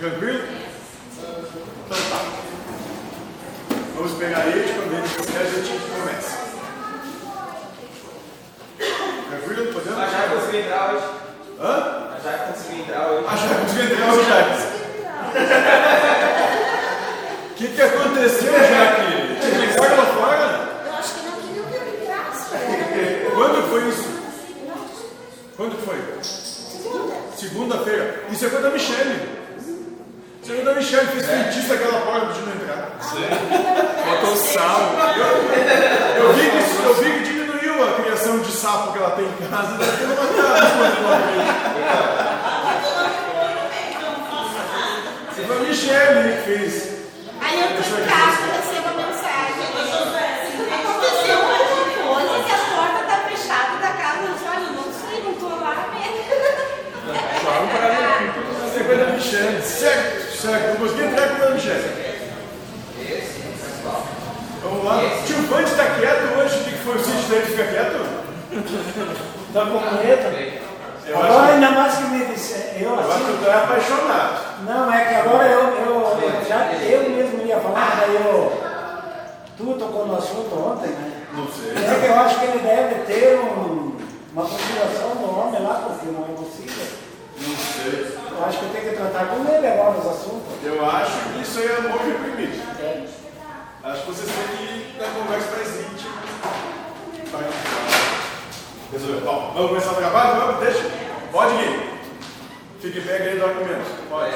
Tranquilo? 0.00 0.40
Então 1.12 1.98
tá. 2.08 2.20
Vamos 3.94 4.12
pegar 4.12 4.46
ele, 4.46 4.72
quando 4.72 4.94
ele 4.94 5.06
quiser, 5.06 5.40
a 5.40 5.44
gente 5.44 5.78
começa. 5.90 6.38
Tranquilo? 9.28 9.72
Podemos? 9.74 9.98
A 9.98 10.06
Jair 10.06 10.30
conseguiu 10.30 10.60
entrar 10.60 10.94
hoje. 10.94 11.04
Hã? 11.60 12.16
A 12.16 12.18
Jair 12.24 12.38
conseguiu 12.48 12.80
entrar 12.80 13.10
hoje. 13.10 13.26
Ah, 13.28 13.36
já 13.36 13.54
consegui 13.56 13.92
entrar 13.92 14.14
hoje, 14.14 14.28
Jaque. 14.30 14.80
O 17.50 17.54
que, 17.62 17.68
que 17.68 17.82
aconteceu, 17.82 18.52
Jaque? 18.54 19.38
Te 19.38 19.50
ligaram 19.50 19.96
lá 19.98 20.06
fora? 20.06 20.48
Eu 20.86 20.94
acho 20.94 21.12
que 21.12 21.26
não 21.26 21.32
queria 21.42 21.62
que 21.62 21.74
eu 21.74 22.00
entrasse. 22.00 22.54
Era 22.54 23.30
Quando 23.36 23.68
foi 23.68 23.88
isso? 23.90 24.08
Quando 25.58 25.76
foi? 25.84 25.98
segunda. 26.22 27.14
Segunda-feira. 27.36 28.24
Isso 28.30 28.46
é 28.46 28.48
coisa 28.48 28.66
da 28.66 28.72
Michelle. 28.72 29.29
É 30.50 30.52
coisa 30.52 30.64
da 30.64 30.74
Michelle. 30.74 31.06
Fez 31.06 31.26
feitiço 31.26 31.72
aquela 31.72 32.00
porta 32.00 32.32
de 32.32 32.40
não 32.40 32.52
entrar. 32.52 32.90
Botou 34.04 34.36
sal. 34.36 34.80
Eu 36.16 36.32
vi, 36.32 36.50
que, 36.50 36.56
eu 36.82 36.94
vi 36.94 37.12
que 37.12 37.20
diminuiu 37.24 37.88
a 37.88 37.92
criação 38.02 38.40
de 38.40 38.50
sapo 38.50 38.92
que 38.92 38.98
ela 38.98 39.10
tem 39.12 39.26
em 39.26 39.32
casa. 39.48 39.78
Deve 39.78 39.96
ter 39.96 40.04
ela 40.04 40.16
fez. 45.36 45.46
Foi 45.46 45.56
a 45.56 45.60
Michelle 45.60 46.36
que 46.36 46.42
fez. 46.42 46.72
Aí 47.40 47.60
eu 47.60 47.68
tô 47.68 47.74
em 47.78 48.04
casa, 48.06 48.42
recebo 48.52 48.88
a 48.88 48.92
mensagem. 49.06 49.66
Aconteceu 50.74 51.38
alguma 51.38 52.20
coisa 52.26 52.34
que 52.44 52.52
a 52.52 52.54
porta 52.74 53.00
tá 53.06 53.16
fechada 53.28 53.72
da 53.80 53.90
casa. 53.90 54.22
Eu 54.26 54.34
falei, 54.34 54.66
olha, 54.66 54.72
não 54.72 54.88
sei, 54.92 55.16
não 55.22 55.34
tô 55.34 55.48
lá 55.48 55.74
mesmo. 55.94 56.20
Joga 57.40 57.66
para 57.70 57.88
mim. 58.20 58.26
Isso 58.66 58.78
é 58.78 58.80
coisa 58.84 59.04
da 59.04 59.12
Michelle. 59.12 59.62
Certo, 59.62 60.19
certo. 60.40 60.68
Não 60.68 60.76
consegui 60.88 61.04
entrar 61.04 61.28
com 61.28 61.44
a 61.44 61.50
Michelle. 61.50 62.10
Vamos 64.62 64.84
lá. 64.84 65.00
Tio 65.26 65.42
Band 65.42 65.64
tá 65.76 65.84
quieto 65.98 66.38
hoje. 66.38 66.56
O 66.60 66.64
que 66.64 66.70
que 66.70 66.78
foi? 66.78 66.96
O 66.96 67.04
sítio 67.04 67.28
dele 67.28 67.46
fica 67.46 67.64
quieto? 67.64 68.30
Tá 69.52 69.60
com 69.66 69.80
medo? 69.96 70.60
Eu 71.06 71.18
Agora 71.18 71.52
ainda 71.54 71.70
mais 71.72 71.94
que 71.96 72.04
me 72.04 72.24
disse, 72.26 72.54
eu 72.76 72.90
eu 72.90 73.00
acho 73.00 73.08
que 73.08 73.14
assim, 73.14 73.38
tu 73.42 73.50
é 73.50 73.54
apaixonado. 73.54 74.64
não, 74.64 74.92
é 74.92 75.04
que 75.06 75.14
agora 75.16 75.48
eu, 75.48 75.60
eu 75.60 76.44
já 76.48 76.72
eu 76.72 77.10
mesmo 77.10 77.46
ia 77.46 77.58
falar, 77.58 77.96
daí 78.00 78.14
eu, 78.14 78.52
tu 79.56 79.74
tocou 79.76 80.06
no 80.06 80.16
assunto 80.16 80.54
ontem, 80.54 80.90
né? 80.90 81.26
Não 81.32 81.48
sei. 81.48 81.72
É 81.72 82.00
que 82.00 82.06
eu 82.06 82.14
acho 82.14 82.38
que 82.38 82.44
ele 82.44 82.58
deve 82.60 82.94
ter 83.06 83.40
um, 83.40 83.96
uma 84.32 84.42
consideração 84.42 85.16
do 85.16 85.36
homem 85.36 85.62
lá, 85.62 85.82
porque 85.88 86.06
não 86.06 86.22
é 86.22 86.36
possível. 86.36 86.86
Não 87.40 87.56
sei. 87.56 88.19
Eu 88.40 88.46
acho 88.46 88.58
que 88.58 88.70
tenho 88.70 88.88
que 88.88 88.96
tratar 88.96 89.26
com 89.26 89.52
ele 89.52 89.66
agora 89.66 89.98
os 89.98 90.06
assuntos. 90.06 90.48
Eu 90.64 90.86
acho 90.86 91.12
que 91.28 91.42
isso 91.42 91.58
aí 91.58 91.66
é 91.66 91.76
amor 91.76 92.00
reprimido. 92.00 92.58
Acho 93.84 94.00
que 94.00 94.06
vocês 94.06 94.30
têm 94.30 94.56
que 94.56 94.62
ir 94.64 94.96
na 94.98 95.08
conversa 95.08 95.50
mais. 97.32 97.54
Resolveu. 98.92 99.20
Bom, 99.20 99.52
vamos 99.52 99.68
começar 99.68 99.90
a 99.90 99.94
gravar? 99.94 100.38
Vamos, 100.38 100.64
deixa. 100.64 100.90
Pode 101.30 101.54
ir. 101.54 101.90
Fique 102.80 103.02
pé 103.02 103.16
aí 103.16 103.38
do 103.38 103.44
argumento. 103.44 104.08
Pode. 104.08 104.32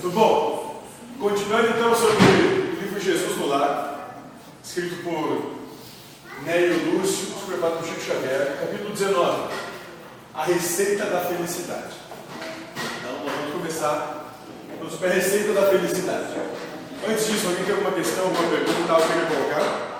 Tudo 0.00 0.14
bom? 0.14 0.82
Continuando 1.18 1.70
então 1.70 1.94
sobre 1.96 2.14
o 2.14 2.80
livro 2.80 3.00
Jesus 3.00 3.36
no 3.36 3.48
Lar, 3.48 4.16
escrito 4.62 5.02
por 5.02 5.56
Nélio 6.44 6.92
Lúcio, 6.92 7.26
supervisado 7.36 7.78
por 7.78 7.88
Chico 7.88 8.00
Xavier, 8.00 8.58
capítulo 8.60 8.90
19. 8.90 9.54
A 10.34 10.44
receita 10.44 11.06
da 11.06 11.20
felicidade. 11.22 12.01
Sobre 13.82 15.08
a 15.08 15.10
receita 15.14 15.52
da 15.54 15.62
felicidade. 15.62 16.26
Antes 17.08 17.26
disso, 17.26 17.48
alguém 17.48 17.64
tem 17.64 17.74
alguma 17.74 17.90
questão, 17.90 18.26
alguma 18.26 18.48
pergunta, 18.48 18.92
algo 18.92 19.06
que 19.08 19.12
queria 19.12 19.26
colocar? 19.26 19.92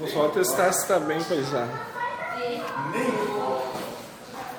Vou 0.00 0.08
só 0.08 0.28
testar 0.30 0.72
se 0.72 0.88
tá 0.88 0.98
bem 0.98 1.22
paisado. 1.22 1.70
Nem. 2.90 3.14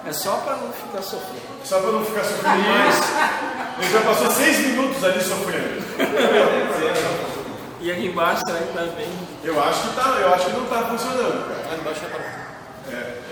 É 0.07 0.13
só 0.13 0.37
para 0.37 0.55
não 0.55 0.71
ficar 0.71 1.01
sofrendo. 1.01 1.65
Só 1.65 1.81
para 1.81 1.91
não 1.91 2.05
ficar 2.05 2.23
sofrendo 2.23 2.69
mais. 2.69 2.95
Ele 3.79 3.91
já 3.91 4.01
passou 4.01 4.31
seis 4.31 4.59
minutos 4.59 5.03
ali 5.03 5.21
sofrendo. 5.21 5.83
E 7.81 7.91
aqui 7.91 8.07
embaixo 8.07 8.41
será 8.47 8.59
que 8.59 8.73
tá 8.73 8.85
bem? 8.95 9.09
Eu 9.43 9.61
acho 9.61 9.89
que 9.89 9.95
tá, 9.95 10.17
eu 10.21 10.33
acho 10.33 10.45
que 10.45 10.51
não 10.53 10.65
tá 10.67 10.83
funcionando, 10.85 11.47
cara. 11.49 11.67
Lá 11.69 11.77
embaixo 11.77 11.99
tá 11.99 12.44
É. 12.91 13.25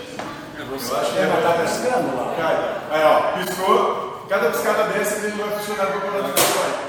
Eu 0.58 0.66
Eu 0.66 0.74
acho 0.74 1.12
que 1.12 1.18
É, 1.18 1.26
mas 1.26 1.44
é. 1.44 1.62
pescando 1.62 2.16
lá. 2.16 2.34
Cara, 2.36 2.82
aí 2.90 3.02
ó, 3.04 3.44
piscou, 3.44 4.26
cada 4.28 4.50
piscada 4.50 4.84
dessa 4.84 5.16
ele 5.16 5.36
não 5.36 5.46
vai 5.46 5.58
funcionar 5.58 5.86
para 5.86 5.96
o 5.96 6.28
Spotify. 6.28 6.84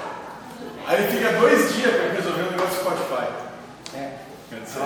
Aí 0.87 1.03
ele 1.03 1.17
fica 1.17 1.33
dois 1.33 1.73
dias 1.73 1.95
para 1.95 2.13
resolver 2.13 2.41
o 2.41 2.51
negócio 2.51 2.69
do 2.69 2.81
Spotify. 2.81 3.27
É. 3.95 4.25
Dizer, 4.51 4.79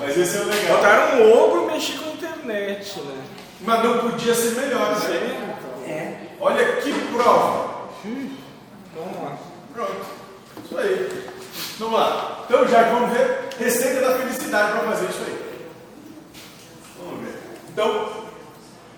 Mas 0.00 0.16
esse 0.16 0.36
é 0.36 0.40
o 0.40 0.44
legal. 0.44 0.76
Botaram 0.76 1.20
um 1.20 1.32
ogro 1.32 1.64
e 1.64 1.72
mexi 1.72 1.92
com 1.98 2.10
a 2.10 2.12
internet, 2.12 3.00
né? 3.00 3.24
Mas 3.60 3.84
não 3.84 3.98
podia 3.98 4.34
ser 4.34 4.60
melhor, 4.60 4.90
né? 5.00 5.58
É. 5.86 6.14
Olha 6.40 6.76
que 6.76 6.92
prova. 7.12 7.88
Vamos 8.04 9.22
lá. 9.22 9.36
Pronto. 9.74 10.06
Isso 10.64 10.78
aí. 10.78 11.28
Vamos 11.78 11.98
lá. 11.98 12.44
Então 12.44 12.68
já 12.68 12.82
vamos 12.84 13.10
ver 13.10 13.48
receita 13.58 14.00
da 14.00 14.18
felicidade 14.18 14.72
para 14.72 14.92
fazer 14.92 15.06
isso 15.06 15.22
aí. 15.26 15.27
Então, 17.78 18.08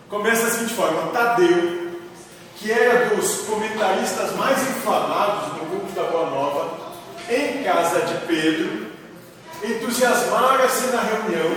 começa 0.09 0.47
da 0.47 0.51
seguinte 0.53 0.73
forma. 0.73 1.13
Tadeu, 1.13 1.91
que 2.57 2.73
era 2.73 3.15
dos 3.15 3.43
comentaristas 3.43 4.35
mais 4.37 4.59
inflamados 4.71 5.49
no 5.59 5.67
grupo 5.67 5.93
da 5.93 6.05
Boa 6.05 6.31
Nova, 6.31 6.79
em 7.29 7.63
casa 7.63 8.01
de 8.01 8.27
Pedro, 8.27 8.87
entusiasmara-se 9.63 10.87
na 10.87 11.03
reunião, 11.03 11.57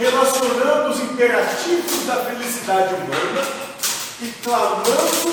relacionando 0.00 0.90
os 0.90 0.98
imperativos 0.98 2.04
da 2.04 2.16
felicidade 2.24 2.92
humana 2.92 3.46
e 4.20 4.34
clamando 4.42 5.32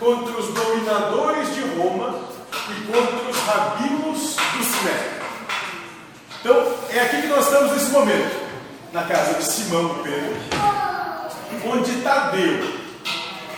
contra 0.00 0.40
os 0.40 0.48
dominadores 0.48 1.54
de 1.54 1.60
Roma 1.78 2.18
e 2.68 2.92
contra 2.92 3.30
os 3.30 3.38
rabinos 3.46 4.34
do 4.34 4.64
Sinédrio. 4.64 5.22
Então, 6.40 6.74
é 6.90 6.98
aqui 6.98 7.22
que 7.22 7.28
nós 7.28 7.44
estamos 7.44 7.70
nesse 7.70 7.90
momento, 7.92 8.45
na 8.92 9.04
casa 9.04 9.34
de 9.34 9.44
Simão 9.44 10.02
Pedro, 10.02 10.36
onde 11.64 12.02
Tadeu, 12.02 12.72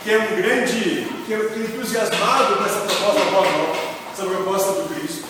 que 0.03 0.11
é 0.11 0.17
um 0.17 0.35
grande, 0.35 1.07
que 1.25 1.33
é 1.33 1.37
entusiasmado 1.37 2.57
com 2.57 2.65
essa 2.65 2.79
proposta 2.79 3.25
da 3.25 3.31
Nova, 3.31 3.77
essa 4.11 4.25
proposta 4.25 4.71
do 4.73 4.95
Cristo, 4.95 5.25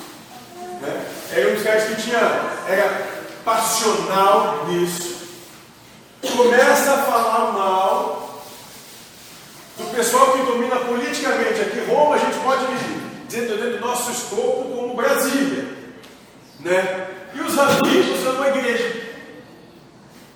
né? 0.81 1.05
era 1.31 1.49
um 1.49 1.53
dos 1.53 1.63
caras 1.63 1.83
que 1.83 2.01
tinha, 2.01 2.19
era 2.67 3.07
passional 3.43 4.65
nisso, 4.67 5.19
começa 6.35 6.93
a 6.93 6.97
falar 7.03 7.51
mal 7.53 8.43
do 9.77 9.95
pessoal 9.95 10.33
que 10.33 10.43
domina 10.43 10.75
politicamente 10.77 11.61
aqui 11.61 11.85
Roma, 11.89 12.15
a 12.15 12.19
gente 12.19 12.37
pode 12.39 12.65
dizer 13.27 13.47
dentro 13.47 13.71
do 13.71 13.79
nosso 13.79 14.11
escopo 14.11 14.69
como 14.75 14.95
Brasília, 14.95 15.65
né? 16.59 17.07
E 17.33 17.41
os 17.41 17.55
rabinos 17.55 18.23
são 18.23 18.33
uma 18.35 18.47
igreja, 18.49 19.01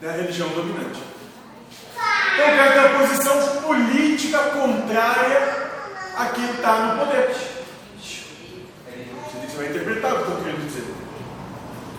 né? 0.02 0.03
A 0.14 0.16
religião 0.16 0.48
dominante. 0.50 1.02
Então, 2.34 2.46
tem 2.46 2.80
uma 2.80 3.00
posição 3.00 3.62
política 3.62 4.38
contrária 4.50 5.72
a 6.16 6.26
quem 6.28 6.52
está 6.52 6.80
no 6.80 7.00
poder. 7.00 7.36
Você 7.98 9.58
vai 9.58 9.68
interpretar 9.68 10.14
o 10.14 10.16
que 10.16 10.22
eu 10.22 10.28
estou 10.28 10.44
querendo 10.44 10.68
dizer. 10.68 10.94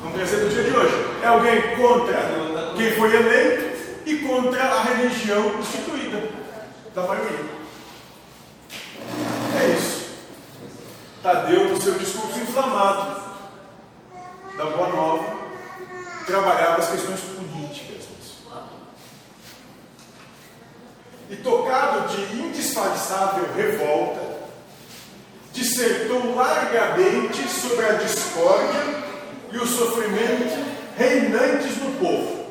Vamos 0.00 0.16
trazer 0.16 0.36
do 0.44 0.48
dia 0.48 0.62
de 0.62 0.76
hoje. 0.76 0.94
É 1.22 1.26
alguém 1.26 1.76
contra 1.76 2.72
quem 2.76 2.92
foi 2.92 3.16
eleito 3.16 3.74
e 4.06 4.16
contra 4.18 4.62
a 4.62 4.82
religião 4.82 5.58
instituída 5.58 6.28
da 6.94 7.02
maioria. 7.02 7.54
É 9.60 9.76
isso. 9.76 10.04
Tadeu, 11.22 11.68
no 11.68 11.80
seu 11.80 11.94
discurso 11.94 12.38
inflamado 12.38 13.22
da 14.56 14.66
Boa 14.66 14.88
Nova, 14.88 15.44
trabalhava 16.26 16.78
as 16.78 16.90
questões 16.90 17.20
políticas 17.20 18.08
nisso. 18.10 18.46
E 21.34 21.36
tocado 21.38 22.14
de 22.14 22.36
indisfarçável 22.36 23.46
revolta, 23.56 24.20
dissertou 25.52 26.36
largamente 26.36 27.48
sobre 27.48 27.84
a 27.86 27.94
discórdia 27.94 29.02
e 29.50 29.58
o 29.58 29.66
sofrimento 29.66 30.64
reinantes 30.96 31.76
no 31.78 31.90
povo, 31.98 32.46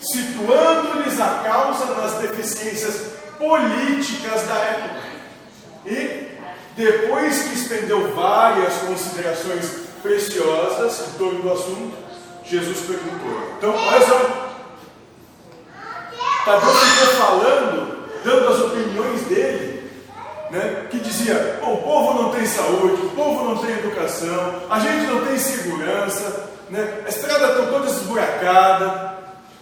situando-lhes 0.00 1.20
a 1.20 1.42
causa 1.44 1.84
nas 1.94 2.14
deficiências 2.14 3.12
políticas 3.38 4.42
da 4.42 4.54
época. 4.56 5.00
E, 5.86 6.30
depois 6.76 7.42
que 7.44 7.54
estendeu 7.54 8.12
várias 8.12 8.74
considerações 8.78 9.86
preciosas 10.02 11.00
em 11.06 11.18
torno 11.18 11.42
do 11.42 11.52
assunto, 11.52 11.96
Jesus 12.44 12.78
perguntou. 12.80 13.54
Então, 13.56 13.72
olha 13.72 14.06
só. 14.06 14.50
Tadeu 16.44 16.74
ficou 16.74 17.06
falando, 17.14 17.99
dando 18.24 18.48
as 18.48 18.60
opiniões 18.60 19.22
dele, 19.22 19.90
né, 20.50 20.86
que 20.90 20.98
dizia: 20.98 21.58
"Pô, 21.60 21.72
o 21.72 21.82
povo 21.82 22.22
não 22.22 22.30
tem 22.30 22.46
saúde, 22.46 23.06
o 23.06 23.10
povo 23.10 23.44
não 23.44 23.56
tem 23.58 23.70
educação, 23.70 24.62
a 24.68 24.78
gente 24.80 25.06
não 25.06 25.24
tem 25.24 25.38
segurança, 25.38 26.50
né, 26.68 27.02
as 27.06 27.16
estradas 27.16 27.50
estão 27.50 27.66
todas 27.66 27.96
esburacadas, 27.96 28.92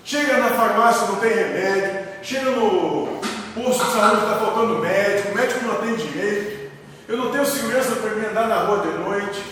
chega 0.04 0.38
na 0.38 0.48
farmácia 0.50 1.06
não 1.06 1.16
tem 1.16 1.34
remédio, 1.34 2.08
chega 2.22 2.50
no 2.50 3.18
posto 3.54 3.84
de 3.84 3.92
saúde 3.92 4.22
está 4.22 4.36
faltando 4.36 4.78
médico, 4.78 5.28
o 5.30 5.34
médico 5.34 5.64
não 5.64 5.72
atende 5.72 6.08
direito, 6.08 6.70
eu 7.08 7.16
não 7.16 7.30
tenho 7.30 7.46
segurança 7.46 7.96
para 7.96 8.10
me 8.10 8.26
andar 8.26 8.48
na 8.48 8.62
rua 8.64 8.78
de 8.78 8.98
noite, 8.98 9.42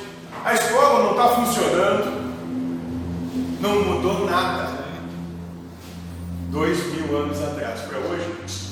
a 0.44 0.54
escola 0.54 1.02
não 1.02 1.10
está 1.10 1.28
funcionando, 1.28 2.26
não 3.60 3.82
mudou 3.82 4.26
nada. 4.26 4.76
Dois 6.50 6.78
mil 6.92 7.18
anos 7.18 7.42
atrás 7.42 7.80
para 7.80 7.98
hoje, 7.98 8.65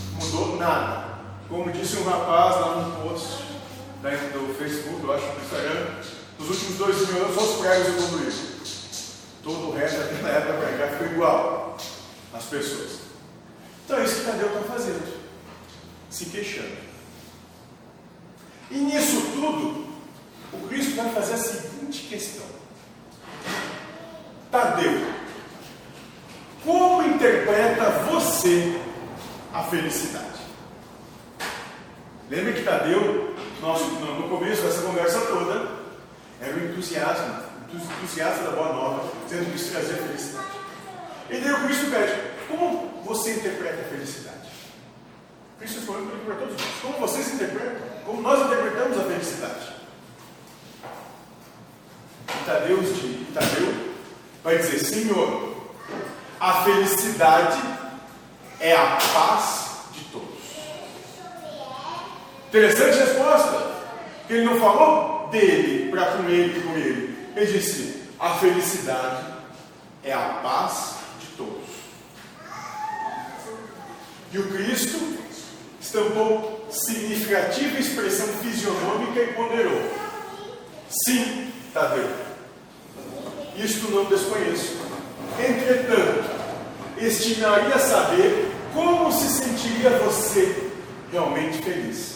nada. 0.56 1.04
Como 1.48 1.70
disse 1.72 1.96
um 1.98 2.04
rapaz 2.04 2.56
lá 2.56 2.76
no 2.76 3.08
post 3.08 3.44
né, 4.02 4.10
do 4.32 4.54
Facebook, 4.54 5.02
eu 5.02 5.12
acho, 5.12 5.26
no 5.26 5.42
Instagram, 5.42 5.86
nos 6.38 6.50
últimos 6.50 6.78
dois 6.78 7.08
mil 7.08 7.24
anos 7.24 7.36
os 7.36 7.56
pregos 7.60 7.88
evoluíram. 7.88 8.54
Todo 9.42 9.68
o 9.68 9.72
resto 9.74 9.98
daquela 9.98 10.28
época 10.38 10.76
para 10.76 10.88
ficou 10.88 11.06
igual. 11.08 11.78
As 12.32 12.44
pessoas. 12.44 12.98
Então 13.84 13.98
é 13.98 14.04
isso 14.04 14.16
que 14.16 14.24
Tadeu 14.24 14.48
está 14.48 14.60
fazendo. 14.60 15.20
Se 16.10 16.26
queixando. 16.26 16.76
E 18.70 18.78
nisso 18.78 19.20
tudo, 19.34 19.86
o 20.52 20.68
Cristo 20.68 20.96
vai 20.96 21.12
fazer 21.12 21.34
a 21.34 21.38
seguinte 21.38 22.08
questão. 22.08 22.46
Tadeu, 24.50 25.06
como 26.64 27.02
interpreta 27.02 27.90
você 28.10 28.80
a 29.52 29.62
felicidade? 29.64 30.40
Lembra 32.30 32.52
que 32.54 32.62
Tadeu, 32.62 33.34
nosso, 33.60 33.84
no 33.84 34.28
começo 34.28 34.62
dessa 34.62 34.82
conversa 34.82 35.20
toda, 35.22 35.70
era 36.40 36.56
o 36.56 36.64
entusiasmo, 36.64 37.42
entusiasta 37.72 38.44
da 38.44 38.50
boa 38.50 38.72
nova, 38.72 39.12
dizendo 39.24 39.50
que 39.50 39.56
isso 39.56 39.72
trazia 39.72 39.96
felicidade. 39.96 40.46
E 41.30 41.38
daí 41.38 41.52
o 41.52 41.64
Cristo 41.64 41.90
pede, 41.90 42.12
como 42.48 43.02
você 43.04 43.34
interpreta 43.34 43.80
a 43.80 43.90
felicidade? 43.90 44.48
Cristo 45.58 45.82
falou 45.82 46.06
para 46.24 46.34
todos 46.36 46.54
nós, 46.54 46.74
como 46.82 46.98
vocês 46.98 47.34
interpretam, 47.34 47.82
como 48.04 48.22
nós 48.22 48.46
interpretamos 48.46 48.98
a 48.98 49.04
felicidade. 49.04 49.74
E 52.28 52.44
Tadeu, 52.44 52.82
e 52.82 53.32
Tadeu 53.32 53.94
vai 54.42 54.58
dizer, 54.58 54.78
Senhor, 54.78 55.54
a 56.38 56.64
felicidade 56.64 57.58
é 58.60 58.76
a 58.76 58.98
paz 59.14 59.78
de 59.92 60.04
todos. 60.04 60.28
Interessante 62.48 62.98
resposta. 62.98 63.74
Que 64.26 64.34
ele 64.34 64.44
não 64.44 64.58
falou 64.58 65.28
com 66.62 66.76
ele 66.76 67.14
ele. 67.36 67.52
Disse: 67.52 68.02
a 68.18 68.34
felicidade 68.34 69.34
é 70.02 70.12
a 70.12 70.40
paz 70.42 70.96
de 71.20 71.26
todos. 71.36 71.68
E 74.32 74.38
o 74.38 74.48
Cristo 74.48 75.18
estampou 75.80 76.66
significativa 76.70 77.78
expressão 77.78 78.26
fisionômica 78.26 79.20
e 79.20 79.32
ponderou: 79.34 79.80
sim, 80.88 81.52
Tadeu. 81.72 82.08
Isto 83.56 83.90
não 83.90 84.04
desconheço. 84.06 84.76
Entretanto, 85.38 86.30
estimaria 86.98 87.78
saber 87.78 88.50
como 88.72 89.12
se 89.12 89.28
sentiria 89.28 89.90
você 89.98 90.70
realmente 91.12 91.62
feliz. 91.62 92.14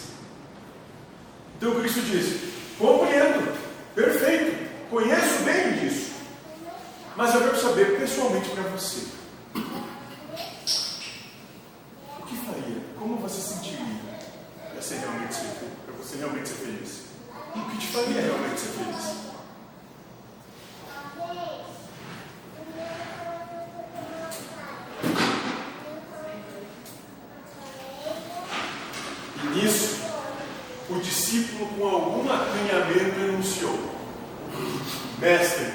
Então 1.56 1.74
Cristo 1.80 2.00
diz: 2.02 2.40
compreendo, 2.78 3.67
perfeito, 3.98 4.88
conheço 4.88 5.42
bem 5.42 5.72
disso, 5.72 6.12
mas 7.16 7.34
eu 7.34 7.40
quero 7.40 7.60
saber 7.60 7.98
pessoalmente 7.98 8.48
para 8.50 8.62
você. 8.70 9.08
O 12.20 12.22
que 12.24 12.36
faria? 12.36 12.80
Como 12.96 13.16
você 13.16 13.40
sentiria 13.40 13.98
para 14.70 14.80
ser 14.80 14.98
realmente 14.98 15.34
ser 15.34 15.48
para 15.84 15.94
você 15.96 16.16
realmente 16.18 16.48
ser 16.48 16.54
feliz? 16.54 17.06
O 17.56 17.70
que 17.70 17.78
te 17.78 17.86
faria 17.88 18.20
realmente 18.20 18.60
ser 18.60 18.68
feliz? 18.68 19.18
E 29.42 29.46
nisso, 29.56 29.96
o 30.88 31.00
discípulo, 31.28 31.68
com 31.76 31.86
algum 31.86 32.32
acanhamento, 32.32 33.20
enunciou: 33.20 33.78
Mestre, 35.18 35.66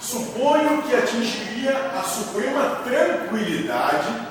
suponho 0.00 0.82
que 0.82 0.94
atingiria 0.94 1.74
a 1.98 2.02
suprema 2.02 2.82
tranquilidade 2.84 4.28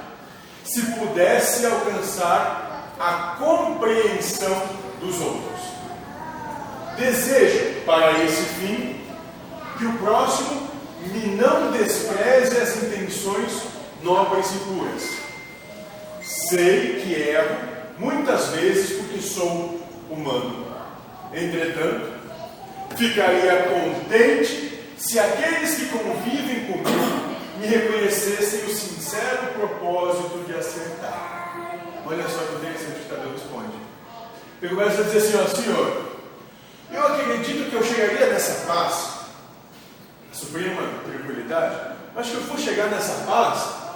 se 0.64 0.82
pudesse 0.82 1.66
alcançar 1.66 2.94
a 3.00 3.36
compreensão 3.40 4.62
dos 5.00 5.20
outros. 5.20 5.68
Desejo, 6.98 7.82
para 7.86 8.24
esse 8.24 8.44
fim, 8.60 9.02
que 9.78 9.86
o 9.86 9.94
próximo 10.00 10.68
me 11.02 11.36
não 11.36 11.72
despreze 11.72 12.58
as 12.58 12.76
intenções 12.78 13.64
nobres 14.02 14.48
e 14.48 14.60
puras. 14.60 15.04
Sei 16.24 17.00
que 17.02 17.14
erro 17.14 17.56
muitas 18.00 18.48
vezes 18.50 18.98
porque 18.98 19.22
sou 19.22 19.77
humano. 20.10 20.68
Entretanto, 21.34 22.14
ficaria 22.96 23.64
contente 23.64 24.80
se 24.98 25.20
aqueles 25.20 25.76
que 25.76 25.86
convivem 25.88 26.66
comigo 26.66 27.38
me 27.60 27.68
reconhecessem 27.68 28.66
o 28.66 28.70
sincero 28.70 29.54
propósito 29.54 30.44
de 30.46 30.54
acertar. 30.54 31.38
Olha 32.06 32.28
só 32.28 32.40
que 32.40 32.56
interessante 32.56 33.00
que 33.02 33.10
Tadeu 33.10 33.32
responde. 33.32 33.78
Ele 34.62 34.76
começa 34.76 35.02
a 35.02 35.04
dizer 35.04 35.18
assim, 35.18 35.38
ó, 35.38 35.56
Senhor, 35.56 36.08
eu 36.92 37.06
acredito 37.06 37.70
que 37.70 37.76
eu 37.76 37.84
chegaria 37.84 38.28
nessa 38.28 38.66
paz, 38.66 39.18
suprema 40.32 40.82
tranquilidade, 41.04 41.98
mas 42.16 42.28
que 42.28 42.36
eu 42.36 42.42
vou 42.42 42.58
chegar 42.58 42.88
nessa 42.88 43.26
paz 43.26 43.88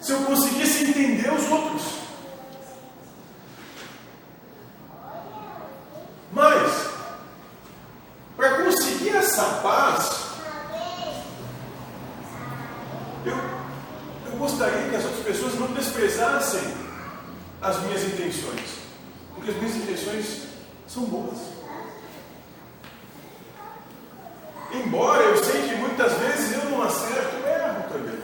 se 0.00 0.12
eu 0.12 0.18
conseguisse 0.18 0.84
entender 0.84 1.32
os 1.32 1.50
outros. 1.50 1.82
Mas, 6.30 6.90
para 8.36 8.64
conseguir 8.64 9.16
essa 9.16 9.42
paz, 9.62 10.24
eu, 13.24 13.36
eu 14.26 14.36
gostaria 14.36 14.90
que 14.90 14.96
as 14.96 15.04
outras 15.04 15.24
pessoas 15.24 15.54
não 15.54 15.68
desprezassem 15.68 16.74
as 17.62 17.80
minhas 17.82 18.04
intenções, 18.04 18.78
porque 19.34 19.52
as 19.52 19.56
minhas 19.56 19.76
intenções 19.76 20.42
são 20.94 21.04
boas. 21.06 21.38
Embora 24.72 25.22
eu 25.22 25.44
sei 25.44 25.68
que 25.68 25.74
muitas 25.74 26.12
vezes 26.14 26.52
eu 26.52 26.70
não 26.70 26.82
acerto, 26.82 27.36
eu 27.36 27.48
erro 27.48 27.84
também. 27.92 28.18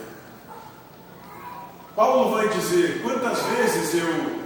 Paulo 1.97 2.37
vai 2.37 2.49
dizer: 2.49 3.03
quantas 3.03 3.43
vezes 3.43 3.95
eu 3.95 4.41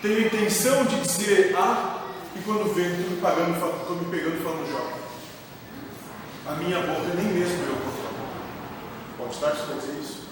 tenho 0.00 0.26
intenção 0.26 0.84
de 0.84 1.00
dizer 1.00 1.56
A 1.56 2.02
e 2.36 2.40
quando 2.42 2.72
vem 2.74 2.86
estou 2.86 3.10
me, 3.10 3.20
pagando, 3.20 3.52
estou 3.54 3.96
me 3.96 4.04
pegando 4.10 4.44
falando 4.44 4.70
J. 4.70 5.04
A 6.46 6.52
minha 6.56 6.78
boca 6.80 7.14
nem 7.16 7.26
mesmo 7.26 7.64
eu 7.64 7.74
controlo. 7.76 8.14
Pode 9.18 9.34
estar 9.34 9.50
que 9.50 10.00
isso. 10.00 10.28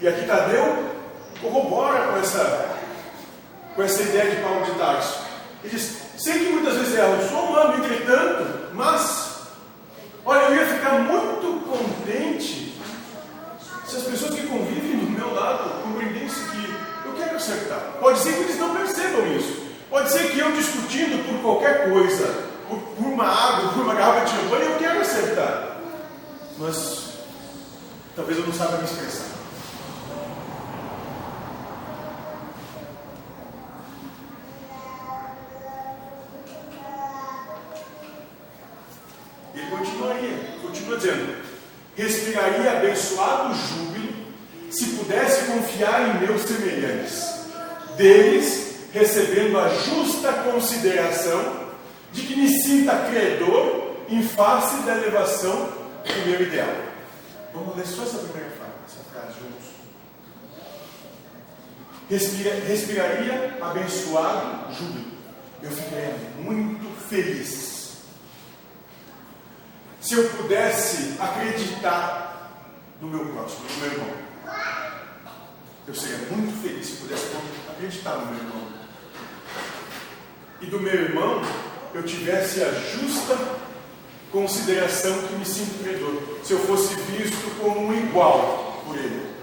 E 0.00 0.08
aqui 0.08 0.26
Tadeu 0.26 0.94
corrobora 1.40 2.08
com 2.08 2.18
essa, 2.18 2.75
com 3.76 3.82
essa 3.82 4.02
ideia 4.02 4.34
de 4.34 4.42
Paulo 4.42 4.64
de 4.64 4.72
Tarso. 4.72 5.20
Ele 5.62 5.76
diz: 5.76 5.96
sei 6.16 6.38
que 6.38 6.52
muitas 6.52 6.74
vezes 6.74 6.98
erro, 6.98 7.28
sou 7.28 7.50
humano, 7.50 7.84
entretanto, 7.84 8.70
mas, 8.72 9.42
olha, 10.24 10.46
eu 10.46 10.56
ia 10.56 10.66
ficar 10.66 10.98
muito 11.00 11.62
contente 11.68 12.74
se 13.86 13.96
as 13.96 14.02
pessoas 14.02 14.34
que 14.34 14.46
convivem 14.46 14.98
do 14.98 15.10
meu 15.10 15.32
lado 15.32 15.82
compreendessem 15.82 16.44
que 16.50 17.06
eu 17.06 17.12
quero 17.12 17.36
acertar. 17.36 17.80
Pode 18.00 18.18
ser 18.18 18.32
que 18.32 18.40
eles 18.40 18.58
não 18.58 18.74
percebam 18.74 19.26
isso. 19.36 19.66
Pode 19.88 20.10
ser 20.10 20.30
que 20.30 20.38
eu 20.38 20.50
discutindo 20.52 21.24
por 21.24 21.40
qualquer 21.42 21.88
coisa, 21.88 22.26
por, 22.68 22.78
por 22.78 23.06
uma 23.06 23.24
água, 23.24 23.72
por 23.72 23.82
uma 23.82 23.94
garrafa 23.94 24.24
de 24.24 24.30
champanhe, 24.32 24.64
eu 24.64 24.78
quero 24.78 25.00
acertar. 25.00 25.76
Mas 26.58 27.10
talvez 28.16 28.38
eu 28.38 28.46
não 28.46 28.52
saiba 28.52 28.78
me 28.78 28.84
expressar. 28.84 29.36
Ele 39.54 39.70
continuaria, 39.70 40.58
continua 40.60 40.96
dizendo: 40.98 41.36
respiraria 42.46 42.78
abençoado 42.78 43.54
júbilo 43.54 44.14
se 44.70 44.84
pudesse 44.96 45.46
confiar 45.46 46.16
em 46.16 46.26
meus 46.26 46.42
semelhantes, 46.42 47.46
deles 47.96 48.76
recebendo 48.92 49.58
a 49.58 49.68
justa 49.68 50.32
consideração 50.32 51.66
de 52.12 52.22
que 52.22 52.36
me 52.36 52.48
sinta 52.48 53.06
credor 53.10 53.96
em 54.08 54.22
face 54.22 54.82
da 54.82 54.96
elevação 54.96 55.72
do 56.04 56.30
meu 56.30 56.42
ideal. 56.42 56.74
Vamos 57.52 57.76
ler 57.76 57.86
só 57.86 58.02
essa 58.02 58.18
primeira 58.18 58.50
frase, 58.50 58.72
essa 58.86 59.04
frase 59.12 59.38
juntos. 59.40 59.66
Respira, 62.08 62.54
respiraria 62.66 63.58
abençoado 63.60 64.72
júbilo. 64.74 65.16
Eu 65.62 65.70
ficaria 65.70 66.14
muito 66.38 67.08
feliz 67.08 67.76
se 70.06 70.14
eu 70.14 70.28
pudesse 70.30 71.16
acreditar 71.18 72.25
no 73.00 73.08
meu 73.08 73.26
próximo, 73.26 73.66
no 73.70 73.76
meu 73.80 73.92
irmão. 73.92 74.16
Eu 75.86 75.94
seria 75.94 76.18
muito 76.30 76.60
feliz 76.62 76.86
se 76.86 76.96
pudesse 76.96 77.36
acreditar 77.70 78.16
no 78.16 78.26
meu 78.26 78.36
irmão. 78.36 78.68
E 80.60 80.66
do 80.66 80.80
meu 80.80 80.94
irmão 80.94 81.42
eu 81.94 82.02
tivesse 82.02 82.62
a 82.62 82.72
justa 82.72 83.36
consideração 84.32 85.16
que 85.28 85.34
me 85.34 85.44
sinto 85.46 85.82
credor. 85.82 86.22
Se 86.44 86.52
eu 86.52 86.58
fosse 86.60 86.94
visto 86.94 87.58
como 87.60 87.88
um 87.88 87.94
igual 87.94 88.82
por 88.84 88.96
ele. 88.96 89.34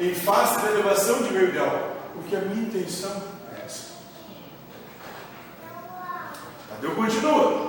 Em 0.00 0.14
face 0.14 0.60
da 0.60 0.70
elevação 0.70 1.22
de 1.22 1.32
meu 1.32 1.48
ideal. 1.48 1.96
Porque 2.14 2.34
a 2.34 2.40
minha 2.40 2.66
intenção 2.66 3.22
é 3.52 3.64
essa. 3.64 3.92
Tadeu 6.68 6.94
continua. 6.94 7.67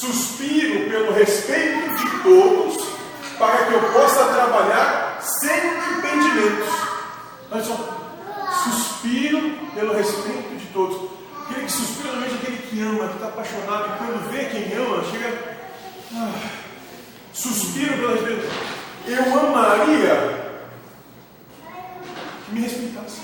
Suspiro 0.00 0.88
pelo 0.88 1.12
respeito 1.12 1.94
de 1.94 2.22
todos 2.22 2.82
para 3.38 3.66
que 3.66 3.74
eu 3.74 3.92
possa 3.92 4.24
trabalhar 4.32 5.20
sem 5.20 5.58
impedimentos. 5.98 6.68
Olha 7.50 7.62
só. 7.62 8.00
Suspiro 8.64 9.58
pelo 9.74 9.94
respeito 9.94 10.56
de 10.56 10.66
todos. 10.72 11.10
Aquele 11.42 11.66
que 11.66 11.72
suspira 11.72 12.12
normalmente 12.12 12.32
é 12.32 12.38
aquele 12.38 12.58
que 12.68 12.82
ama, 12.82 13.08
que 13.08 13.14
está 13.14 13.26
apaixonado, 13.26 13.88
e 13.88 13.98
quando 13.98 14.30
vê 14.30 14.44
quem 14.46 14.72
ama, 14.72 15.04
chega. 15.04 15.56
Ah, 16.14 16.48
suspiro 17.34 17.92
pelo 17.98 18.14
respeito. 18.14 18.48
Eu 19.06 19.38
amaria 19.38 20.54
que 22.46 22.54
me 22.54 22.60
respeitasse. 22.62 23.20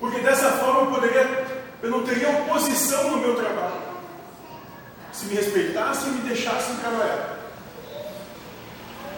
Porque 0.00 0.20
dessa 0.20 0.50
forma 0.52 0.80
eu 0.80 0.86
poderia, 0.86 1.39
eu 1.82 1.90
não 1.90 2.04
teria 2.04 2.28
oposição 2.28 3.10
no 3.10 3.16
meu 3.18 3.34
trabalho. 3.36 3.90
Se 5.12 5.26
me 5.26 5.34
respeitassem 5.34 6.08
e 6.08 6.12
me 6.12 6.28
deixassem 6.28 6.76
trabalhar. 6.76 7.36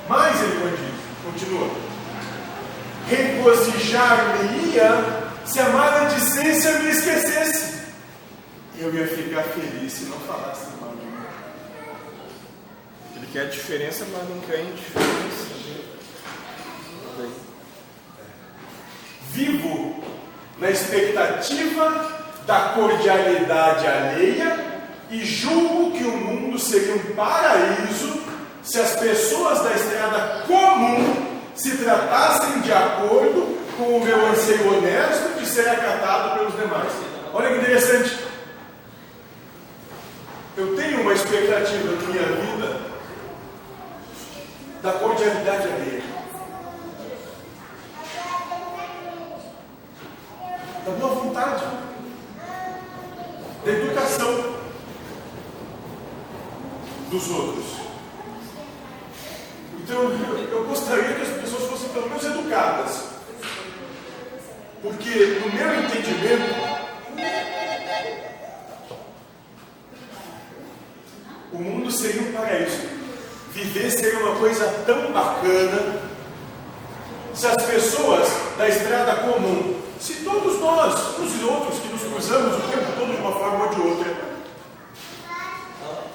Mas 0.09 0.43
ele 0.43 0.95
continua. 1.25 1.71
Regozijar-me-ia 3.09 5.31
se 5.45 5.61
a 5.61 5.69
maledicência 5.71 6.79
me 6.79 6.91
esquecesse. 6.91 7.83
Eu 8.79 8.95
ia 8.95 9.07
ficar 9.07 9.43
feliz 9.43 9.93
se 9.93 10.05
não 10.05 10.19
falasse 10.21 10.69
mal 10.81 10.91
de 10.91 11.05
mim. 11.05 11.13
Ele 13.17 13.27
quer 13.33 13.43
a 13.43 13.51
diferença, 13.51 14.07
mas 14.13 14.29
não 14.29 14.39
quer 14.41 14.61
indiferença. 14.61 15.53
Vivo 19.33 20.05
na 20.59 20.71
expectativa 20.71 22.22
da 22.47 22.73
cordialidade 22.75 23.87
alheia 23.87 24.73
e 25.11 25.25
julgo 25.25 25.93
que 25.93 26.05
o 26.05 26.17
mundo 26.17 26.59
seria 26.59 26.95
um 26.95 27.15
paraíso 27.15 28.23
se 28.63 28.81
as 28.81 28.97
pessoas 28.97 29.63
da 29.63 29.73
estrada 29.73 30.45
comum 30.47 31.33
se 31.55 31.77
tratassem 31.77 32.61
de 32.61 32.73
acordo 32.73 33.59
com 33.77 33.99
o 33.99 34.05
meu 34.05 34.27
anseio 34.27 34.77
honesto 34.77 35.39
de 35.39 35.47
ser 35.47 35.69
acatado 35.69 36.39
pelos 36.39 36.55
demais. 36.55 36.93
Olha 37.33 37.49
que 37.49 37.59
interessante. 37.59 38.19
Eu 40.57 40.77
tenho 40.77 41.01
uma 41.01 41.13
expectativa 41.13 41.93
na 41.93 42.09
minha 42.09 42.23
vida 42.23 42.81
da 44.83 44.93
cordialidade 44.93 45.69
alheia. 45.69 46.03
Da 50.85 50.93
boa 50.93 51.15
vontade. 51.15 51.92
Da 53.65 53.71
educação 53.71 54.55
dos 57.11 57.31
outros. 57.31 57.65
Então 59.81 60.03
eu, 60.51 60.65
gostaria 60.65 61.15
que 61.15 61.23
as 61.23 61.41
pessoas 61.43 61.71
fossem 61.71 61.89
pelo 61.91 62.09
menos 62.09 62.25
educadas. 62.25 63.05
Porque 64.81 65.11
no 65.11 65.53
meu 65.53 65.85
entendimento, 65.85 66.55
o 71.53 71.59
mundo 71.59 71.91
seria 71.91 72.23
um 72.23 72.33
paraíso. 72.33 72.89
Viver 73.53 73.91
seria 73.91 74.19
uma 74.21 74.37
coisa 74.37 74.67
tão 74.87 75.13
bacana 75.13 76.03
se 77.35 77.47
as 77.47 77.65
pessoas 77.65 78.29
da 78.57 78.69
estrada 78.69 79.17
comum, 79.17 79.81
se 80.01 80.15
todos 80.25 80.61
nós, 80.61 81.19
uns 81.19 81.41
e 81.41 81.45
outros 81.45 81.79
que 81.79 81.89
nos 81.89 82.03
cruzamos 82.03 82.57
o 82.57 82.69
tempo 82.69 82.93
todo 82.99 83.02
forma 83.43 83.65
ou 83.65 83.75
de 83.75 83.81
outra, 83.81 84.15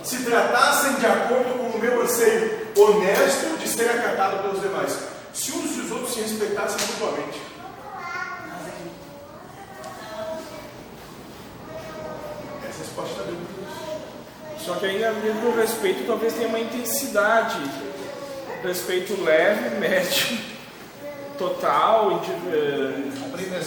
se 0.01 0.23
tratassem 0.23 0.93
de 0.93 1.05
acordo 1.05 1.59
com 1.59 1.77
o 1.77 1.79
meu 1.79 2.01
anseio 2.01 2.67
honesto 2.77 3.57
de 3.57 3.67
ser 3.67 3.89
acatado 3.89 4.43
pelos 4.43 4.61
demais, 4.61 4.97
se 5.33 5.51
uns 5.51 5.75
e 5.75 5.81
os 5.81 5.91
outros 5.91 6.13
se 6.13 6.21
respeitassem 6.21 6.87
mutuamente. 6.87 7.41
Essa 12.69 12.79
resposta 12.79 13.11
está 13.11 13.23
dentro 13.23 13.47
Só 14.59 14.75
que 14.75 14.85
ainda 14.85 15.11
dentro 15.15 15.51
do 15.51 15.57
respeito 15.57 16.07
talvez 16.07 16.33
tenha 16.33 16.47
uma 16.47 16.59
intensidade. 16.59 17.59
Respeito 18.63 19.21
leve, 19.21 19.77
médio, 19.77 20.39
total, 21.37 22.21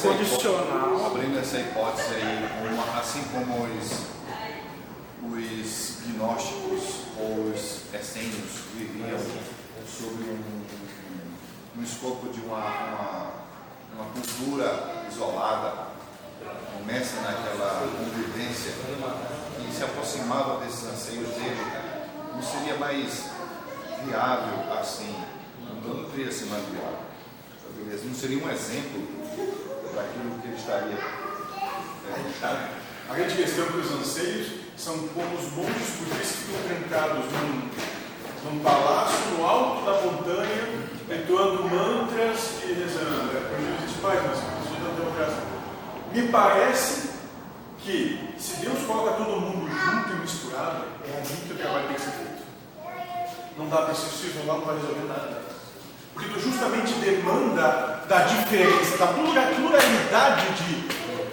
condicional. 0.02 1.06
abrindo 1.06 1.38
essa 1.38 1.58
hipótese 1.58 2.14
aí, 2.14 2.48
uma- 2.72 2.98
assim 3.00 3.22
como 3.32 3.64
os, 3.64 4.06
os 5.22 5.96
gnósticos 6.06 6.82
ou 7.18 7.52
os 7.54 7.82
essênios 7.94 8.50
viviam 8.74 9.18
sob 9.86 10.22
um, 10.24 11.78
um 11.78 11.82
escopo 11.82 12.28
de 12.30 12.40
uma, 12.40 12.56
uma, 12.56 13.30
uma 13.94 14.04
cultura 14.12 15.04
isolada, 15.10 15.90
começa 16.78 17.20
naquela 17.20 17.86
convivência 17.96 18.72
e 19.68 19.72
se 19.72 19.84
aproximava 19.84 20.64
desses 20.64 20.84
anseios 20.86 21.28
dele, 21.28 21.66
não 22.34 22.42
seria 22.42 22.76
mais 22.78 23.30
viável 24.04 24.72
assim, 24.78 25.14
não, 25.62 26.10
ser 26.32 26.46
mais 26.46 26.64
viável. 26.64 27.09
Não 27.86 28.14
seria 28.14 28.44
um 28.44 28.50
exemplo 28.50 29.02
daquilo 29.94 30.40
que 30.40 30.48
ele 30.48 30.56
estaria. 30.56 30.98
é, 32.06 32.68
A 33.08 33.14
grande 33.14 33.36
questão 33.36 33.64
é 33.64 33.68
que 33.68 33.78
os 33.78 33.92
anseios 33.92 34.48
são 34.76 34.98
como 35.08 35.34
os 35.36 35.52
montes 35.52 35.96
budistas 35.98 36.36
que 36.36 36.52
ficam 36.52 36.88
trancados 36.88 37.24
num, 37.32 38.50
num 38.50 38.60
palácio 38.60 39.18
no 39.36 39.44
alto 39.44 39.84
da 39.84 40.00
montanha, 40.02 40.68
entoando 41.10 41.64
mantras 41.64 42.62
e 42.64 42.72
rezando. 42.72 43.36
É 43.36 43.40
como 43.48 43.76
existe 43.78 44.00
faz, 44.00 44.20
mas 44.22 44.38
as 44.38 44.44
pessoas 44.44 44.80
não 44.82 44.94
democracia. 44.94 45.50
Me 46.12 46.28
parece 46.28 47.10
que 47.78 48.34
se 48.38 48.56
Deus 48.56 48.84
coloca 48.86 49.12
todo 49.24 49.40
mundo 49.40 49.68
junto 49.70 50.12
e 50.12 50.20
misturado, 50.20 50.84
é 51.04 51.16
ali 51.18 51.46
que 51.46 51.52
o 51.52 51.56
trabalho 51.56 51.86
tem 51.86 51.94
que 51.96 52.02
ser 52.02 52.10
feito. 52.10 52.40
Não 53.56 53.68
dá 53.68 53.82
para 53.82 53.94
se 53.94 54.26
isolar, 54.26 54.58
não 54.58 54.64
vai 54.66 54.76
resolver 54.76 55.06
nada. 55.08 55.49
Porque 56.20 56.40
justamente 56.40 56.92
demanda 56.94 58.00
da 58.08 58.18
diferença, 58.20 58.96
da 58.98 59.06
plura- 59.08 59.50
pluralidade 59.56 60.46
de, 60.54 60.74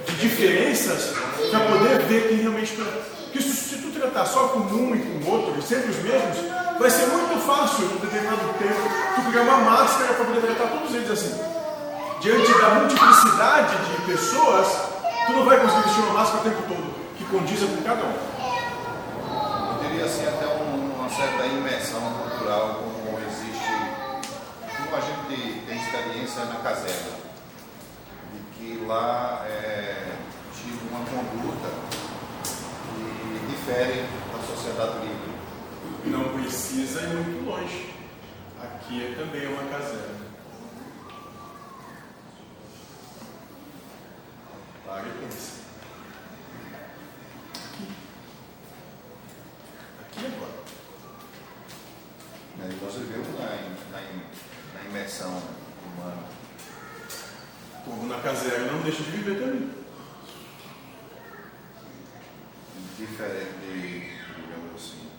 de 0.06 0.16
diferenças, 0.22 1.14
para 1.52 1.60
poder 1.62 2.00
ver 2.04 2.28
quem 2.30 2.38
realmente 2.38 2.76
tu. 2.76 2.84
Porque 2.84 3.42
se, 3.42 3.76
tu 3.78 3.92
tratar 4.00 4.26
só 4.26 4.48
com 4.50 4.60
um 4.60 4.96
e 4.96 5.00
com 5.00 5.32
outro, 5.32 5.56
e 5.60 5.62
sempre 5.62 5.90
os 5.92 5.98
mesmos, 5.98 6.38
vai 6.80 6.90
ser 6.90 7.08
muito 7.08 7.40
fácil, 7.46 7.84
em 7.86 7.96
um 7.96 7.98
determinado 8.00 8.54
tempo, 8.58 8.90
tu 9.16 9.22
criar 9.30 9.42
uma 9.44 9.58
máscara 9.58 10.14
para 10.14 10.26
poder 10.26 10.42
tratar 10.42 10.68
todos 10.72 10.94
eles 10.96 11.12
assim. 11.12 11.36
Diante 12.22 12.52
da 12.54 12.70
multiplicidade 12.76 13.76
de 13.78 14.02
pessoas, 14.12 14.68
tu 15.28 15.34
não 15.34 15.46
vai 15.46 15.60
conseguir 15.60 15.84
vestir 15.84 16.02
uma 16.04 16.14
máscara 16.14 16.40
o 16.40 16.44
tempo 16.44 16.62
todo, 16.68 16.94
que 17.18 17.26
condiza 17.26 17.66
com 17.68 17.82
cada 17.84 18.04
um. 18.06 19.74
Poderia 19.76 20.08
ser 20.08 20.28
até 20.30 20.46
um- 20.48 20.94
uma 20.98 21.10
certa 21.10 21.46
imersão 21.46 22.00
cultural, 22.02 22.84
a 24.98 25.00
gente 25.00 25.66
tem 25.68 25.78
experiência 25.78 26.46
na 26.46 26.56
caserna, 26.56 27.18
de 28.34 28.40
que 28.56 28.86
lá 28.88 29.46
é, 29.48 30.18
tive 30.56 30.90
uma 30.90 31.06
conduta 31.06 31.70
e 32.98 33.48
difere 33.48 34.08
da 34.32 34.56
sociedade 34.56 34.98
livre? 35.02 35.38
Não 36.06 36.34
precisa 36.34 37.02
ir 37.02 37.14
muito 37.14 37.46
longe. 37.46 37.94
Aqui 38.60 39.06
é 39.06 39.16
também 39.16 39.46
uma 39.46 39.70
caserna. 39.70 40.26
Para 44.84 45.04
e 45.04 45.12
pensa. 45.12 45.62
Aqui. 47.56 47.88
Aqui 50.02 50.26
agora. 50.26 50.58
Né, 52.58 52.70
e 52.72 52.84
Nós 52.84 52.94
vivemos 52.96 53.28
na, 53.40 53.46
na, 53.92 54.47
imersão 55.08 55.30
humana. 55.30 56.24
O 57.80 57.90
povo 57.90 58.08
na 58.08 58.20
caserna 58.20 58.74
não 58.74 58.82
deixa 58.82 59.02
de 59.04 59.12
viver 59.12 59.40
também. 59.40 59.72
Diferente 62.98 63.54
de, 63.62 64.00
digamos 64.36 64.76
assim, 64.76 65.10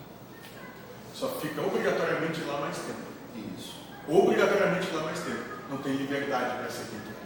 Só 1.14 1.28
fica 1.40 1.62
obrigatoriamente 1.62 2.40
lá 2.42 2.60
mais 2.60 2.76
tempo. 2.76 3.08
isso. 3.56 3.76
Obrigatoriamente 4.06 4.90
lá 4.94 5.04
mais 5.04 5.20
tempo. 5.20 5.44
Não 5.70 5.78
tem 5.78 5.94
liberdade 5.96 6.58
para 6.58 6.70
ser 6.70 6.86
quem 6.90 7.00
quer. 7.00 7.18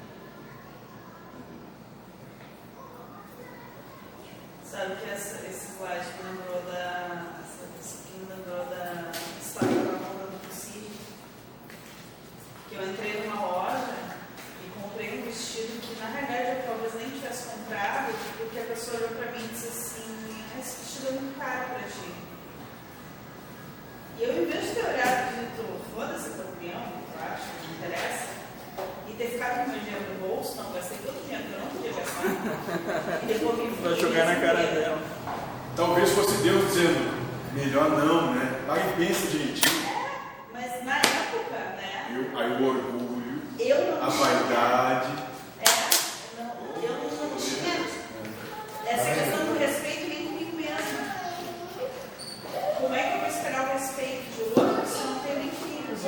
Sabe 4.71 4.97
que 4.97 5.11
essa, 5.11 5.47
esse 5.47 5.73
slide 5.76 6.07
me 6.23 6.31
lembrou 6.31 6.62
da. 6.71 7.40
Essa, 7.42 7.66
isso 7.81 7.99
aqui 8.04 8.19
me 8.19 8.33
lembrou 8.33 8.64
da 8.66 9.11
história 9.40 9.69
que 9.69 9.75
eu 9.75 9.83
estava 9.95 10.14
contando 10.14 10.49
do 10.49 10.54
Cid. 10.54 10.90
Que 12.69 12.75
eu 12.75 12.90
entrei 12.90 13.23
numa 13.26 13.47
loja 13.47 13.95
e 14.64 14.80
comprei 14.80 15.21
um 15.21 15.25
vestido 15.26 15.80
que 15.83 16.00
na 16.00 16.07
realidade 16.09 16.61
eu 16.61 16.66
talvez 16.66 16.95
nem 16.95 17.11
tivesse 17.11 17.49
comprado, 17.50 18.12
porque 18.38 18.59
a 18.59 18.64
pessoa 18.64 18.97
olhou 18.97 19.09
pra 19.11 19.30
mim 19.33 19.45
e 19.45 19.49
disse 19.49 19.69
assim, 19.69 20.35
"Ah, 20.57 20.59
esse 20.61 20.76
vestido 20.80 21.09
é 21.09 21.12
muito 21.21 21.38
caro 21.38 21.64
pra 21.69 21.80
ti. 21.80 22.11
E 24.19 24.23
eu, 24.25 24.43
em 24.43 24.47
vez 24.47 24.64
de 24.64 24.75
ter 24.75 24.87
olhado 24.88 25.33
e 25.33 25.40
dito, 25.40 25.80
foda-se 25.95 26.28
a 26.28 26.33
tua 26.33 26.45
opinião, 26.52 26.80
tu 27.12 27.19
acha, 27.21 27.45
não 27.61 27.75
interessa, 27.76 28.26
e 29.09 29.12
ter 29.14 29.28
ficado 29.33 29.64
com 29.64 29.71
meu 29.71 29.80
dinheiro 29.80 30.14
no 30.14 30.28
bolso, 30.28 30.57
não, 30.57 30.73
gastei 30.73 30.97
todo 31.04 31.19
o 31.19 31.23
dinheiro 31.25 31.45
que 31.45 31.52
eu 31.52 31.61
Pra 33.83 33.91
jogar 33.97 34.26
na 34.26 34.37
cara 34.37 34.62
dela. 34.62 34.99
Talvez 35.76 36.11
fosse 36.11 36.37
Deus 36.43 36.67
dizendo, 36.69 37.11
melhor 37.52 37.88
não, 37.91 38.33
né? 38.35 38.61
Para 38.67 38.79
e 38.81 38.93
pensa 38.93 39.26
direitinho. 39.26 39.83
Mas 40.52 40.85
na 40.85 40.97
época, 40.99 41.59
né? 41.76 42.07
Eu- 42.11 42.38
Aí 42.38 42.50
o 42.52 42.67
orgulho, 42.69 43.43
Eu 43.59 43.76
não 43.97 44.05
a 44.07 44.11
tinha. 44.11 44.25
vaidade. 44.25 45.09
É, 45.61 45.64
não, 46.38 46.50
eu 46.83 46.93
não 46.93 47.37
tinha 47.37 47.75
essa 48.87 49.11
questão 49.14 49.47
do 49.47 49.59
respeito 49.59 50.09
nem 50.09 50.26
comigo 50.26 50.57
mesma. 50.57 51.02
Como 52.81 52.95
é 52.95 53.02
que 53.02 53.14
eu 53.14 53.21
vou 53.21 53.29
esperar 53.29 53.62
o 53.69 53.73
respeito 53.73 54.25
de 54.35 54.43
outro 54.61 54.87
se 54.87 54.99
eu 55.00 55.07
não 55.11 55.19
tenho 55.21 55.38
nem 55.38 55.50
filhos? 55.50 56.00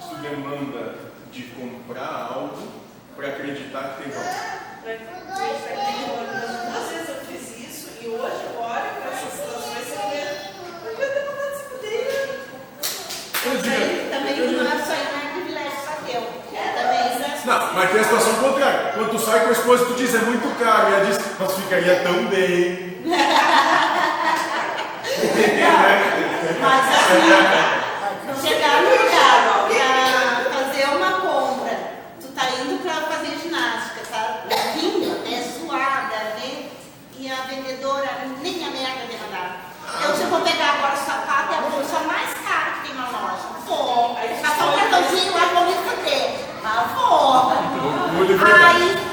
Isso 0.00 0.14
demanda 0.22 0.94
de 1.32 1.42
comprar 1.42 2.30
algo 2.34 2.68
para 3.16 3.28
acreditar 3.28 3.96
que 3.96 4.02
tem 4.04 4.12
valor. 4.12 4.34
Pra 4.82 4.92
acreditar 4.92 5.48
que 5.48 5.84
tem 5.92 6.06
valor. 6.06 6.26
Duas 6.70 6.88
vezes 6.90 7.08
eu 7.08 7.16
fiz 7.26 7.44
isso 7.68 7.88
e 8.00 8.06
hoje 8.06 8.40
eu 8.44 8.60
olho 8.60 8.90
para 9.00 9.10
essas 9.10 9.32
situações 9.32 9.86
e 9.88 9.92
eu 9.92 10.10
vejo. 10.10 10.48
Eu 10.84 10.90
devia 10.94 11.08
ter 11.08 11.24
vontade 11.26 11.50
de 11.50 11.56
se 11.58 11.64
poder. 11.64 12.04
Eu 13.44 13.52
digo, 13.58 14.10
Também 14.10 14.52
não 14.52 14.66
é 14.66 14.84
só 14.84 14.92
ir, 14.94 15.08
não 15.12 15.18
é 15.18 15.32
privilégio 15.32 15.78
só 15.84 15.92
teu. 16.06 16.22
É 16.54 16.68
também. 16.72 17.28
Não, 17.44 17.72
mas 17.74 17.90
tem 17.90 18.00
a 18.00 18.04
situação 18.04 18.34
contrária. 18.34 18.92
Quando 18.94 19.10
tu 19.10 19.18
sai 19.18 19.40
com 19.40 19.48
a 19.48 19.52
esposa, 19.52 19.84
tu 19.86 19.94
diz 19.94 20.14
é 20.14 20.18
muito 20.18 20.58
caro. 20.62 20.90
E 20.90 20.94
ela 20.94 21.04
diz, 21.06 21.18
mas 21.38 21.52
ficaria 21.54 22.00
tão 22.02 22.26
bem. 22.26 22.98
Mas 26.60 26.84
assim, 26.94 28.46
chegar 28.48 28.82
no 28.82 28.90
lugar 28.90 30.44
pra 30.44 30.58
fazer 30.58 30.84
uma 30.96 31.12
compra, 31.20 31.76
tu 32.20 32.28
tá 32.28 32.42
indo 32.60 32.82
pra 32.82 32.94
fazer 33.02 33.38
ginástica, 33.42 34.00
tá 34.10 34.42
vindo 34.74 35.12
até 35.20 35.42
suada, 35.42 36.16
né? 36.36 36.68
E 37.18 37.30
a 37.30 37.36
vendedora 37.46 38.08
nem 38.42 38.64
a 38.66 38.70
merda 38.70 39.06
de 39.06 39.16
mandar. 39.18 39.60
Eu 40.04 40.14
se 40.14 40.22
eu 40.22 40.28
vou 40.28 40.40
pegar 40.40 40.74
agora 40.74 40.94
o 40.94 40.98
sapato, 40.98 41.54
é 41.54 41.58
a 41.58 41.60
bolsa 41.62 41.98
mais 42.00 42.30
cara 42.34 42.70
que 42.82 42.88
tem 42.88 42.96
na 42.96 43.08
loja. 43.08 43.48
Vou. 43.66 44.14
Passar 44.42 44.66
um 44.66 44.76
cartãozinho 44.76 45.32
lá, 45.32 45.44
vou 45.54 45.66
me 45.66 45.72
fuder. 45.74 46.38
Ah, 47.20 49.07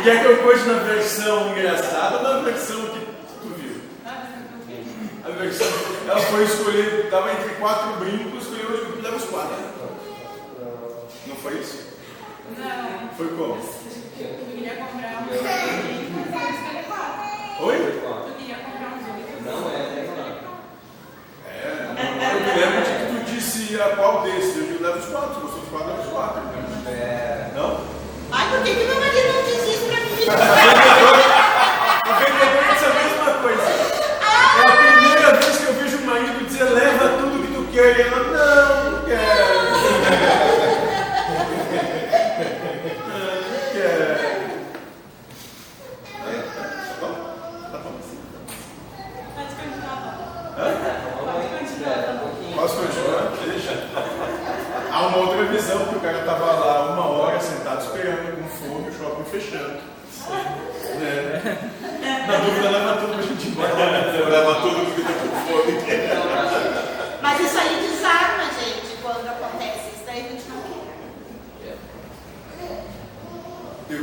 O 0.00 0.02
que 0.02 0.08
é 0.08 0.18
que 0.18 0.24
eu 0.24 0.36
pus 0.38 0.66
na 0.66 0.78
versão 0.78 1.50
engraçada 1.50 2.16
ou 2.16 2.22
na 2.22 2.38
versão 2.40 2.80
que 2.86 3.00
tu 3.42 3.48
viu? 3.54 3.82
A 4.06 5.28
versão. 5.28 5.66
Ela 6.08 6.20
foi 6.20 6.44
escolher, 6.44 7.04
estava 7.04 7.30
entre 7.30 7.50
quatro 7.56 7.98
brincos, 7.98 8.44
escolheu 8.44 8.98
leva 9.02 9.16
os 9.16 9.24
quatro. 9.24 9.56
Não 11.26 11.36
foi 11.36 11.58
isso? 11.58 11.90
Não, 12.56 13.08
Foi 13.14 13.28
como? 13.28 13.56
eu 13.56 14.28
queria 14.46 14.76
comprar 14.76 15.20
um 15.20 15.26
quatro. 16.88 17.66
Oi? 17.66 17.76
Eu 17.76 18.34
queria 18.38 18.56
comprar 18.56 18.96
uns 18.96 19.04
oito. 19.04 19.44
não 19.44 19.68
é, 19.68 20.08
não 20.16 20.56
É, 21.46 21.58
eu 21.90 22.54
me 22.54 22.58
lembro 22.58 22.80
de 22.84 22.90
que 22.90 23.26
tu 23.26 23.34
disse 23.34 23.78
a 23.78 23.96
qual 23.96 24.22
desses. 24.22 24.56
Eu 24.56 24.62
digo, 24.62 24.82
leva 24.82 24.98
os 24.98 25.04
quatro, 25.04 25.40
gostou 25.42 25.60
dos 25.60 25.68
quatro, 25.68 25.88
leva 25.88 26.00
os 26.00 26.08
quatro. 26.08 26.42
é. 26.86 26.90
É. 26.90 27.52
Não? 27.54 28.00
Ai, 28.32 28.48
por 28.48 28.62
que, 28.62 28.74
que 28.76 28.84
não 28.84 29.00
diz 29.00 29.09
Right. 30.30 30.60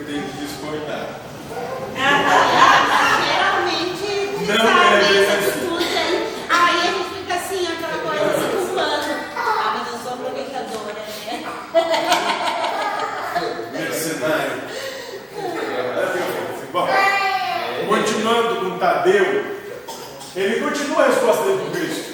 tenho 0.08 0.24
que 0.24 0.38
discordar. 0.38 1.06
Geralmente 3.26 4.08
Não 4.32 4.46
desarma 4.46 4.84
é 4.86 5.04
bem 5.04 5.20
assim. 5.26 5.78
aí. 5.78 6.34
A 6.50 6.52
gente 6.82 7.04
fica 7.14 7.34
assim, 7.36 7.68
aquela 7.68 7.98
coisa 8.02 8.24
se 8.40 8.46
culpando. 8.56 9.10
Ah, 9.36 9.76
mas 9.78 9.88
eu 9.94 10.00
sou 10.00 10.14
aproveitadora, 10.14 10.94
né? 11.26 11.36
Mercenário. 13.74 14.58
Bom, 16.72 16.88
continuando 17.90 18.56
com 18.62 18.78
Tadeu, 18.78 19.28
ele 20.36 20.62
continua 20.62 21.04
a 21.04 21.08
resposta 21.08 21.44
dele 21.44 21.60
para 21.70 21.80
Cristo. 21.80 22.08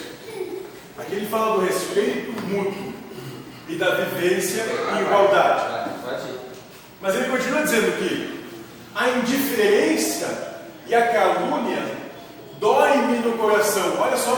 Aqui 0.98 1.16
ele 1.16 1.28
fala 1.28 1.58
do 1.58 1.66
respeito 1.66 2.32
mútuo 2.48 2.94
e 3.68 3.76
da 3.76 3.90
vivência 3.96 4.64
em 4.98 5.02
igualdade. 5.02 5.63
Mas 7.04 7.16
ele 7.16 7.30
continua 7.30 7.62
dizendo 7.64 7.98
que 8.00 8.50
a 8.96 9.10
indiferença 9.10 10.56
e 10.88 10.96
a 10.96 11.08
calúnia 11.12 11.84
doem-me 12.60 13.20
no 13.20 13.38
coração. 13.38 13.98
Olha 14.00 14.16
só. 14.16 14.38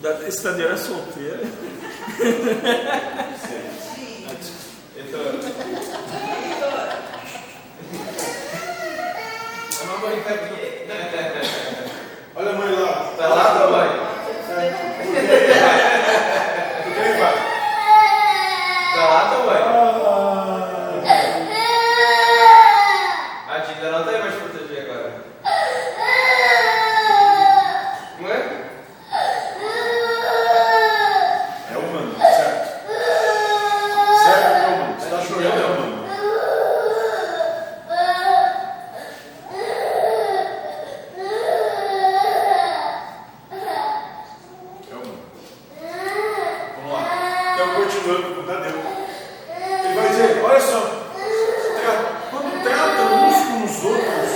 Da 0.00 0.26
estadeira 0.28 0.76
solteira. 0.78 1.40
A 9.80 9.84
mamãe 9.86 10.20
tá 10.22 10.34
aqui. 10.34 10.86
Olha 12.36 12.50
a 12.50 12.52
mãe 12.54 12.72
lá. 12.80 13.12
Tá 13.16 13.26
lá, 13.28 13.54
mamãe? 13.54 13.88
Porque 16.84 17.00
ele 17.00 17.18
vai. 17.18 17.34
Então, 47.54 47.74
continuando 47.74 48.34
com 48.34 48.40
o 48.40 48.44
Tadeu. 48.44 48.80
Ele 49.84 49.94
vai 49.94 50.08
dizer, 50.08 50.42
olha 50.44 50.60
só, 50.60 50.80
tra- 50.80 52.12
quando 52.30 52.62
tratam 52.62 53.28
uns 53.28 53.36
com 53.46 53.64
os 53.64 53.84
outros 53.84 54.30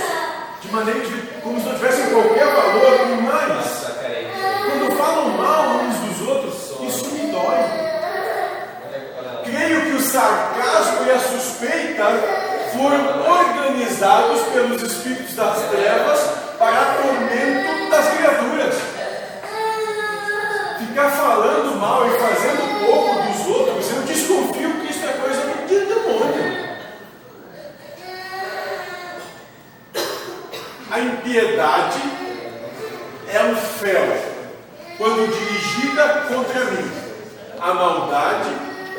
de 0.61 0.71
maneira 0.71 0.99
de, 1.01 1.21
como 1.41 1.59
se 1.59 1.65
não 1.67 1.75
tivessem 1.75 2.09
qualquer 2.11 2.45
valor, 2.45 3.07
e 3.07 3.21
mais, 3.21 3.49
Nossa, 3.49 3.91
peraí. 4.01 4.27
quando 4.65 4.97
falam 4.97 5.29
mal 5.29 5.63
uns 5.81 5.95
dos 5.97 6.27
outros, 6.27 6.55
isso 6.81 7.05
me 7.13 7.31
dói. 7.31 7.41
Olha, 7.43 9.13
olha 9.19 9.31
lá. 9.33 9.41
Creio 9.43 9.81
que 9.81 9.91
o 9.91 10.01
sarcasmo 10.01 11.05
e 11.05 11.11
a 11.11 11.19
suspeita 11.19 12.05
foram 12.73 13.29
organizados 13.29 14.41
pelos 14.53 14.81
espíritos 14.81 15.35
das 15.35 15.57
trevas 15.69 16.19
para 16.57 16.95
tormento 17.01 17.89
das 17.89 18.07
criaturas. 18.15 18.75
Ficar 20.79 21.11
falando 21.11 21.75
mal 21.79 22.07
e 22.07 22.11
fazendo 22.19 22.85
pouco 22.85 23.21
dos 23.21 23.47
outros, 23.47 23.91
eu 23.91 24.01
desconfio 24.03 24.71
que 24.81 24.91
isso 24.91 25.05
é 25.05 25.11
coisa 25.13 25.41
do 25.41 25.67
demônio. 25.67 26.69
A 30.91 30.99
impiedade 30.99 32.01
é 33.31 33.43
um 33.43 33.55
fel 33.55 34.17
quando 34.97 35.27
dirigida 35.31 36.18
contra 36.29 36.65
mim. 36.71 36.91
A 37.59 37.73
maldade 37.73 38.49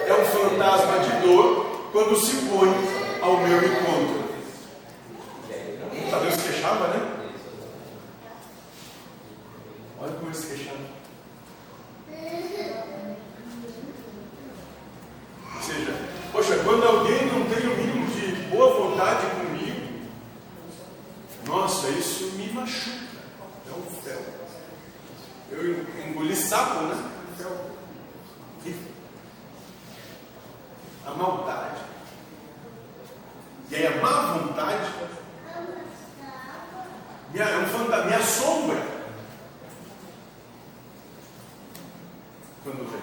é 0.07 0.13
um 0.13 0.25
fantasma 0.27 0.99
de 0.99 1.27
dor 1.27 1.89
quando 1.93 2.17
se 2.17 2.37
põe 2.49 2.69
ao 3.23 3.39
meu 3.39 3.59
encontro. 3.65 4.21
Tadeu 6.11 6.33
se 6.33 6.41
queixava, 6.41 6.89
né? 6.89 7.09
Olha 10.01 10.13
como 10.15 10.27
ele 10.27 10.35
se 10.35 10.47
queixava. 10.49 10.79
Ou 15.55 15.63
seja, 15.63 15.95
poxa, 16.33 16.59
quando 16.65 16.85
alguém 16.85 17.27
não 17.27 17.45
tem 17.49 17.67
o 17.67 17.77
mínimo 17.77 18.07
de 18.09 18.33
boa 18.49 18.75
vontade 18.75 19.27
comigo, 19.27 20.09
nossa, 21.47 21.89
isso 21.91 22.33
me 22.33 22.53
machuca. 22.53 22.99
É 23.69 23.73
um 23.73 23.83
fel. 24.03 24.21
Eu 25.53 25.87
engoli 26.09 26.35
sapo, 26.35 26.87
né? 26.87 27.11
Fel. 27.37 27.71
Horrível. 28.61 28.93
A 31.07 31.11
maldade. 31.11 31.83
E 33.71 33.77
aí 33.77 33.87
a 33.87 34.01
má 34.01 34.33
vontade 34.33 34.91
me, 37.33 37.41
é 37.41 37.59
um 37.59 37.67
fanta- 37.67 38.05
me 38.05 38.15
assombra. 38.15 38.83
Quando 42.65 42.91
vê. 42.91 43.01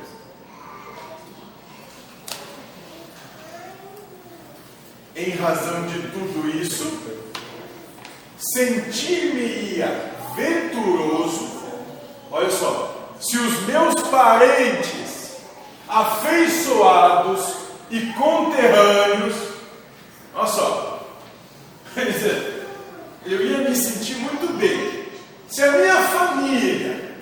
Em 5.16 5.32
razão 5.32 5.88
de 5.88 6.00
tudo 6.10 6.48
isso, 6.62 7.02
sentir-me-ia 8.54 10.12
venturoso, 10.36 11.50
olha 12.32 12.52
só, 12.52 13.16
se 13.20 13.36
os 13.38 13.62
meus 13.66 13.96
parentes, 14.12 15.38
afeiçoados 15.88 17.56
e 17.90 18.00
conterrâneos, 18.14 19.36
olha 20.36 20.48
só, 20.48 21.08
quer 21.96 22.12
dizer, 22.12 22.68
eu 23.26 23.44
ia 23.44 23.58
me 23.70 23.76
sentir 23.76 24.18
muito 24.18 24.54
bem 24.54 25.08
se 25.50 25.64
a 25.64 25.72
minha 25.72 25.96
família, 25.96 27.16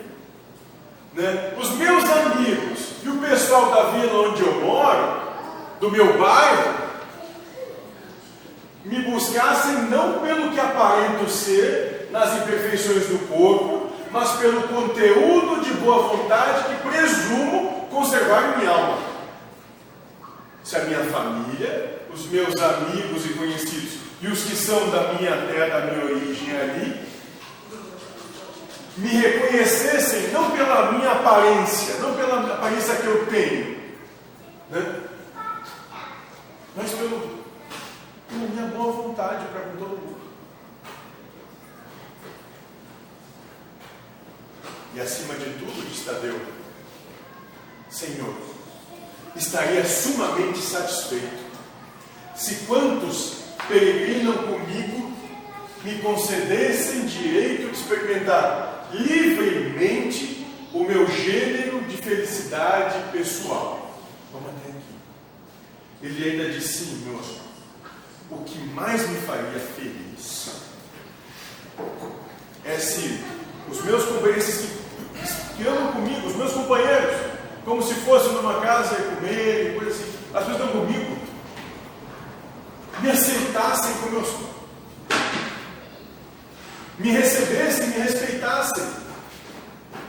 né, 1.13 1.54
os 1.58 1.70
meus 1.78 2.04
amigos 2.04 2.80
e 3.04 3.08
o 3.08 3.18
pessoal 3.20 3.72
da 3.72 3.84
vila 3.91 4.28
onde 4.28 4.41
eu 4.41 4.60
moro, 4.65 5.22
do 5.80 5.89
meu 5.89 6.18
bairro, 6.20 6.84
me 8.84 9.02
buscassem 9.02 9.74
não 9.89 10.20
pelo 10.20 10.52
que 10.52 10.60
aparento 10.60 11.28
ser 11.28 12.08
nas 12.12 12.36
imperfeições 12.36 13.08
do 13.08 13.18
corpo, 13.28 13.89
mas 14.12 14.32
pelo 14.34 14.68
conteúdo 14.68 15.63
de 15.63 15.74
boa 15.74 16.04
vontade 16.15 16.65
que 16.65 16.88
presumo 16.88 17.88
conservar 17.89 18.54
em 18.54 18.58
minha 18.60 18.70
alma. 18.70 18.98
Se 20.63 20.76
a 20.76 20.82
minha 20.82 21.04
família, 21.06 22.00
os 22.13 22.28
meus 22.28 22.56
amigos 22.62 23.26
e 23.26 23.30
conhecidos 23.30 23.94
e 24.26 24.28
os 24.28 24.44
que 24.44 24.56
são 24.56 24.90
da 24.90 25.14
minha 25.14 25.38
terra, 25.46 25.82
da 25.82 25.86
minha 25.86 26.06
origem 26.06 26.58
ali, 26.58 27.06
me 28.98 29.08
reconhecessem 29.08 30.32
não 30.32 30.50
pela 30.50 30.94
minha 30.94 31.12
aparência, 31.12 31.98
não 32.00 32.16
pela 32.16 32.54
aparência 32.56 32.96
que 32.96 33.06
eu 33.06 33.28
tenho, 33.28 33.78
né? 34.72 35.04
mas 36.76 36.92
pelo 36.94 37.46
pela 38.28 38.48
minha 38.50 38.66
boa 38.76 38.92
vontade 38.94 39.46
para 39.50 39.62
com 39.62 39.78
todo 39.78 39.90
mundo. 39.90 40.26
E 44.96 45.02
acima 45.02 45.36
de 45.36 45.52
tudo, 45.60 45.88
diz 45.88 46.04
Tadeu, 46.04 46.42
Senhor, 47.92 48.34
estaria 49.36 49.86
sumamente 49.86 50.58
satisfeito 50.58 51.46
se 52.36 52.56
quantos 52.66 53.45
peregrinam 53.67 54.38
comigo 54.38 55.12
me 55.84 55.99
concedessem 55.99 57.06
direito 57.06 57.71
de 57.71 57.78
experimentar 57.78 58.89
livremente 58.91 60.45
o 60.73 60.84
meu 60.84 61.08
gênero 61.08 61.82
de 61.82 61.97
felicidade 61.97 63.12
pessoal. 63.12 63.99
Vamos 64.34 64.49
até 64.49 64.69
aqui. 64.69 64.82
Ele 66.01 66.32
ainda 66.32 66.51
disse, 66.51 66.86
Senhor, 66.86 67.21
o 68.32 68.43
que 68.43 68.58
mais 68.69 69.08
me 69.08 69.17
faria 69.21 69.60
feliz 69.60 70.49
é 72.65 72.78
se 72.78 73.19
os 73.69 73.84
meus 73.84 74.04
companheiros 74.06 74.45
que, 74.45 75.58
que 75.58 75.67
amam 75.67 75.93
comigo, 75.93 76.28
os 76.28 76.36
meus 76.36 76.51
companheiros, 76.51 77.15
como 77.63 77.82
se 77.82 77.93
fossem 77.95 78.34
numa 78.34 78.60
casa 78.62 78.95
e 78.95 79.15
comer 79.15 79.75
coisa 79.75 79.91
assim, 79.91 80.13
as 80.34 80.45
pessoas 80.45 80.65
estão 80.65 80.82
comigo, 80.82 81.17
aceitassem 83.76 83.94
como 84.02 84.16
eu 84.18 84.26
sou, 84.26 84.56
me 86.98 87.12
recebessem, 87.12 87.88
me 87.88 88.00
respeitassem, 88.00 88.84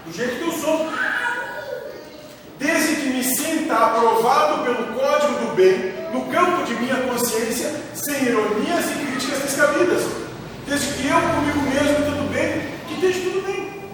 do 0.05 0.12
jeito 0.12 0.37
que 0.37 0.42
eu 0.42 0.52
sou, 0.52 0.88
desde 2.59 2.96
que 2.96 3.09
me 3.09 3.24
sinta 3.24 3.74
aprovado 3.74 4.62
pelo 4.62 4.94
código 4.94 5.46
do 5.46 5.57
bem, 5.57 5.94
no 6.12 6.33
campo 6.33 6.64
de 6.64 6.74
minha 6.74 6.96
consciência, 7.02 7.74
sem 7.94 8.26
ironias 8.26 8.85
e 8.87 9.07
críticas 9.07 9.42
descabidas. 9.42 10.02
Desde 10.66 10.94
que 10.94 11.07
eu 11.09 11.20
comigo 11.20 11.61
mesmo 11.62 12.05
tudo 12.07 12.33
bem, 12.33 12.61
que 12.87 12.94
esteja 12.94 13.31
tudo 13.31 13.46
bem. 13.46 13.90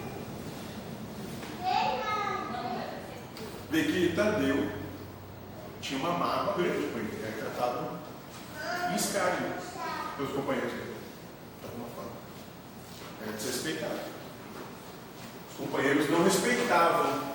Vê 3.70 3.82
que 3.84 4.12
Tadeu 4.14 4.70
tinha 5.80 5.98
uma 5.98 6.18
mágoa 6.18 6.54
grande 6.56 6.88
era 7.22 7.32
tratado 7.32 8.02
em 8.92 8.96
escárnio 8.96 9.61
pelos 10.16 10.32
companheiros 10.32 10.72
dele. 10.72 10.96
De 11.60 11.66
alguma 11.66 11.88
forma. 11.88 12.10
Era 13.22 13.32
desrespeitado. 13.32 14.00
Os 15.50 15.56
companheiros 15.56 16.10
não 16.10 16.24
respeitavam 16.24 17.32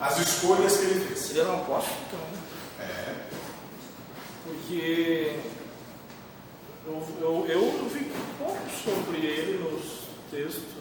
as 0.00 0.18
escolhas 0.18 0.76
que 0.76 0.84
ele 0.84 1.06
fez. 1.06 1.30
Ele 1.30 1.40
era 1.40 1.50
um 1.50 1.62
apóstolo 1.62 1.96
então, 2.08 2.20
né? 2.20 2.38
É. 2.80 3.14
Porque 4.44 5.40
eu, 6.86 7.06
eu, 7.20 7.46
eu 7.48 7.88
vi 7.88 8.12
pouco 8.38 8.60
sobre 8.84 9.18
ele 9.26 9.58
nos 9.58 10.04
textos. 10.30 10.74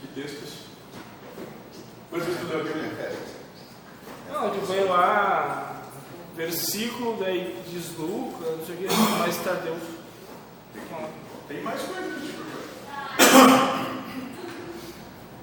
Que 0.00 0.06
textos? 0.14 0.50
Quantos 2.10 2.28
estudou 2.28 2.60
aquele? 2.60 2.88
Não, 4.30 4.50
de 4.50 4.66
veio 4.66 4.88
lá, 4.88 5.57
versículo, 6.38 7.16
daí 7.18 7.60
diz 7.68 7.98
Lucas, 7.98 8.58
não 8.58 8.64
sei 8.64 8.76
o 8.76 8.78
que, 8.78 8.86
mais 9.18 9.36
Tadeu. 9.38 9.76
Tem 11.48 11.62
mais 11.62 11.82
coisa 11.82 12.14
que. 12.14 12.28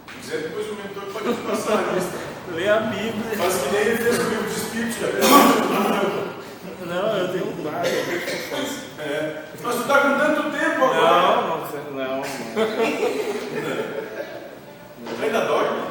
Se 0.08 0.20
quiser, 0.22 0.38
depois 0.44 0.68
o 0.70 0.76
mentor 0.76 1.04
pode 1.12 1.34
passar 1.42 1.80
a 1.80 1.92
lista. 1.92 2.18
Lê 2.54 2.70
a 2.70 2.80
Bíblia. 2.80 3.38
Faz 3.38 3.56
que 3.56 3.70
nem 3.74 3.82
ele 3.82 3.98
fez 3.98 4.20
o 4.20 4.30
livro 4.30 4.50
de 4.50 4.56
Espírito, 4.56 4.96
já? 5.02 5.08
Não, 6.86 7.18
eu 7.18 7.28
tenho 7.30 7.48
um 7.48 7.64
dado. 7.64 7.88
É. 9.00 9.44
Mas 9.62 9.76
tu 9.76 9.82
está 9.82 10.00
com 10.00 10.18
tanto 10.18 10.44
tempo 10.52 10.86
agora. 10.86 11.42
Não, 11.42 11.58
não, 11.58 12.06
não. 12.06 12.22
não. 12.22 12.24
Ainda 15.24 15.42
dorme. 15.42 15.86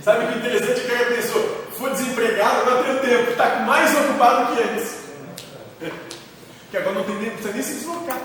Sabe 0.00 0.26
que 0.26 0.38
interessante 0.38 0.80
que 0.80 0.90
ele 0.90 1.16
pensou? 1.16 1.51
Foi 1.82 1.90
desempregado, 1.90 2.60
agora 2.60 2.84
tem 2.84 3.10
tempo. 3.10 3.30
Está 3.32 3.56
mais 3.66 3.92
ocupado 3.92 4.54
que 4.54 4.62
antes. 4.62 5.02
Que 6.70 6.76
agora 6.76 6.94
não, 6.94 7.02
tem 7.02 7.16
nem, 7.16 7.24
não 7.24 7.32
precisa 7.32 7.54
nem 7.54 7.62
se 7.62 7.74
deslocar. 7.74 8.20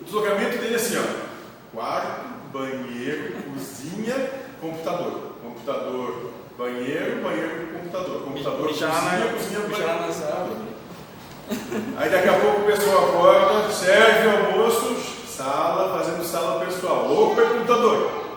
O 0.00 0.04
deslocamento 0.04 0.58
dele 0.58 0.74
é 0.74 0.76
assim, 0.76 0.96
ó. 0.96 1.76
Quarto, 1.76 2.20
banheiro, 2.52 3.34
cozinha, 3.42 4.14
computador. 4.60 5.32
Computador, 5.42 6.30
banheiro. 6.56 7.20
Banheiro, 7.20 7.66
computador. 7.72 8.22
Computador, 8.22 8.68
cozinha, 8.68 8.88
na, 8.88 9.32
cozinha, 9.32 9.60
banheiro. 9.62 10.06
nas 10.06 10.22
árvores. 10.22 10.68
Aí 11.96 12.10
daqui 12.10 12.28
a 12.28 12.38
pouco 12.38 12.60
o 12.60 12.64
pessoal 12.64 13.08
acorda, 13.08 13.72
serve 13.72 14.46
almoço, 14.46 14.94
sala, 15.26 15.98
fazendo 15.98 16.24
sala 16.24 16.64
pessoal. 16.64 17.10
Opa, 17.10 17.42
é 17.42 17.44
computador. 17.46 18.28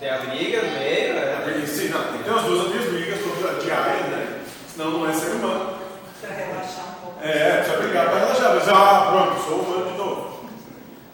Tem 0.00 0.10
a 0.10 0.18
briga 0.18 0.60
no 0.60 0.72
meio, 0.72 1.15
Aí, 1.46 1.66
sim, 1.66 1.88
não, 1.90 2.02
tem 2.02 2.18
que 2.18 2.24
ter 2.24 2.30
umas 2.30 2.44
duas 2.44 2.64
ou 2.64 2.70
três 2.70 2.90
brigas 2.90 3.18
diárias, 3.62 4.06
né? 4.08 4.42
Senão 4.68 4.90
não 4.90 5.08
é 5.08 5.12
ser 5.12 5.30
humano. 5.32 5.78
Para 6.20 6.34
relaxar 6.34 6.88
um 6.88 7.00
pouco. 7.00 7.24
É, 7.24 7.56
precisa 7.58 7.76
brigar 7.78 8.10
para 8.10 8.18
relaxar. 8.18 8.54
Mas, 8.54 8.68
ah, 8.68 9.06
pronto, 9.10 9.44
sou 9.44 9.60
humano 9.60 9.92
de 9.92 9.98
novo. 9.98 10.50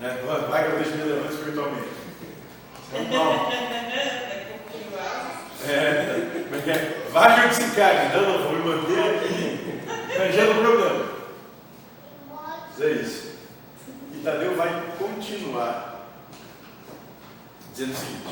Né? 0.01 0.18
Vai, 0.49 0.64
que 0.64 0.71
eu 0.71 0.77
deixo 0.79 0.97
me 0.97 1.05
levando 1.05 1.33
espiritualmente. 1.33 1.88
É, 5.64 5.73
é 5.73 6.61
que 6.62 6.71
é? 6.71 7.07
vai 7.12 7.35
que 7.35 7.40
eu 7.40 7.49
desencarne. 7.49 8.14
Não, 8.14 8.23
não, 8.23 8.42
vou 8.42 8.53
me 8.53 8.64
manter 8.64 9.16
aqui, 9.16 9.81
arranjando 10.14 10.61
problema. 10.61 11.05
Mas 12.31 12.81
é 12.81 12.90
isso. 12.90 13.33
E 14.14 14.23
Tadeu 14.25 14.57
vai 14.57 14.83
continuar 14.99 16.09
dizendo 17.73 17.92
o 17.92 17.97
seguinte: 17.97 18.23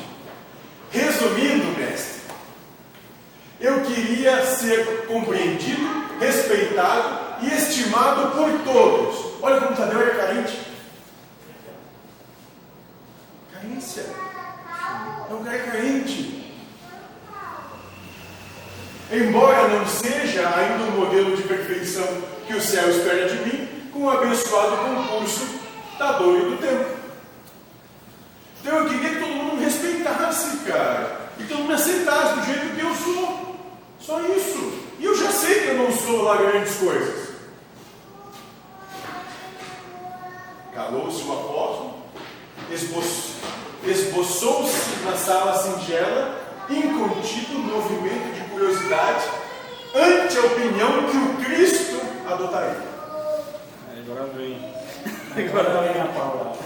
Resumindo, 0.91 1.77
mestre, 1.79 2.21
eu 3.59 3.81
queria 3.81 4.45
ser 4.45 5.05
compreendido, 5.07 6.17
respeitado 6.19 7.43
e 7.43 7.47
estimado 7.53 8.31
por 8.31 8.51
todos. 8.63 9.31
Olha 9.41 9.61
como 9.61 9.75
Tadeu 9.75 10.01
era 10.01 10.15
carente. 10.15 10.59
Carência. 13.53 14.05
É 15.29 15.33
um 15.33 15.43
cara 15.43 15.59
carente. 15.59 16.41
Embora 19.11 19.67
não 19.67 19.85
seja 19.85 20.47
ainda 20.55 20.85
um 20.85 20.99
modelo 20.99 21.35
de 21.35 21.43
perfeição 21.43 22.07
que 22.47 22.53
o 22.53 22.61
céu 22.61 22.89
espera 22.89 23.27
de 23.27 23.35
mim, 23.45 23.69
com 23.91 24.03
o 24.03 24.09
abençoado 24.09 24.77
concurso 24.77 25.47
da 25.99 26.13
dor 26.13 26.37
e 26.39 26.51
do 26.51 26.57
tempo. 26.57 27.01
Então 28.61 28.77
eu 28.77 28.89
queria 28.89 29.09
que 29.09 29.19
todo 29.19 29.35
mundo 29.35 29.57
me 29.57 29.65
respeitasse, 29.65 30.57
cara. 30.59 31.29
E 31.39 31.43
todo 31.43 31.57
mundo 31.59 31.69
me 31.69 31.73
aceitasse 31.73 32.39
do 32.39 32.45
jeito 32.45 32.75
que 32.75 32.81
eu 32.81 32.95
sou. 32.95 33.41
Só 33.99 34.19
isso. 34.21 34.73
E 34.99 35.05
eu 35.05 35.15
já 35.15 35.31
lá 36.23 36.37
grandes 36.37 36.75
coisas. 36.75 37.31
Calou-se 40.73 41.21
o 41.23 41.31
apóstolo, 41.33 41.93
esboçou- 42.71 43.35
esboçou-se 43.85 44.99
na 45.05 45.15
sala 45.17 45.57
singela, 45.61 46.39
incontido 46.69 47.59
movimento 47.59 48.33
de 48.33 48.41
curiosidade, 48.49 49.25
ante 49.93 50.37
a 50.37 50.41
opinião 50.41 51.09
que 51.09 51.17
o 51.17 51.45
Cristo 51.45 51.99
adotaria. 52.29 52.91
Agora 54.05 54.29
vem. 54.35 54.71
Agora 55.49 55.81
vem 55.81 56.01
a 56.01 56.05
Paula. 56.05 56.57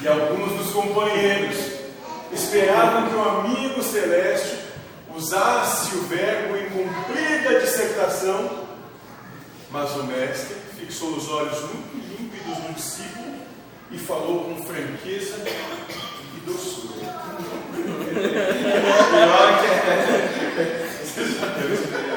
E 0.00 0.06
alguns 0.06 0.52
dos 0.52 0.72
companheiros 0.72 1.56
esperavam 2.32 3.08
que 3.08 3.14
o 3.16 3.22
amigo 3.28 3.82
celeste 3.82 4.37
o 5.94 6.02
verbo 6.02 6.56
em 6.56 6.68
comprida 6.70 7.60
dissertação, 7.60 8.68
mas 9.70 9.90
o 9.96 10.04
mestre 10.04 10.56
fixou 10.78 11.10
os 11.10 11.28
olhos 11.28 11.60
muito 11.62 11.96
límpidos 11.96 12.58
no 12.58 12.74
discípulo 12.74 13.34
e 13.90 13.98
falou 13.98 14.44
com 14.44 14.62
franqueza 14.62 15.36
e 16.36 16.40
doçura. 16.46 16.88
Pior 19.08 19.60
que 19.60 19.68
Você 21.04 21.24
já 21.24 21.46
teve 21.54 21.74
experiência? 21.74 22.08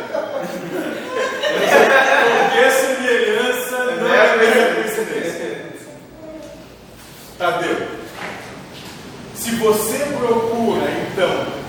Qualquer 2.37 2.71
semelhança 2.71 3.77
não 3.95 4.13
é 4.13 4.33
a 4.33 4.37
mesma 4.37 4.75
coincidência. 4.75 5.71
Tadeu, 7.37 7.87
se 9.35 9.51
você 9.55 9.97
procura 10.17 10.87
então 11.11 11.61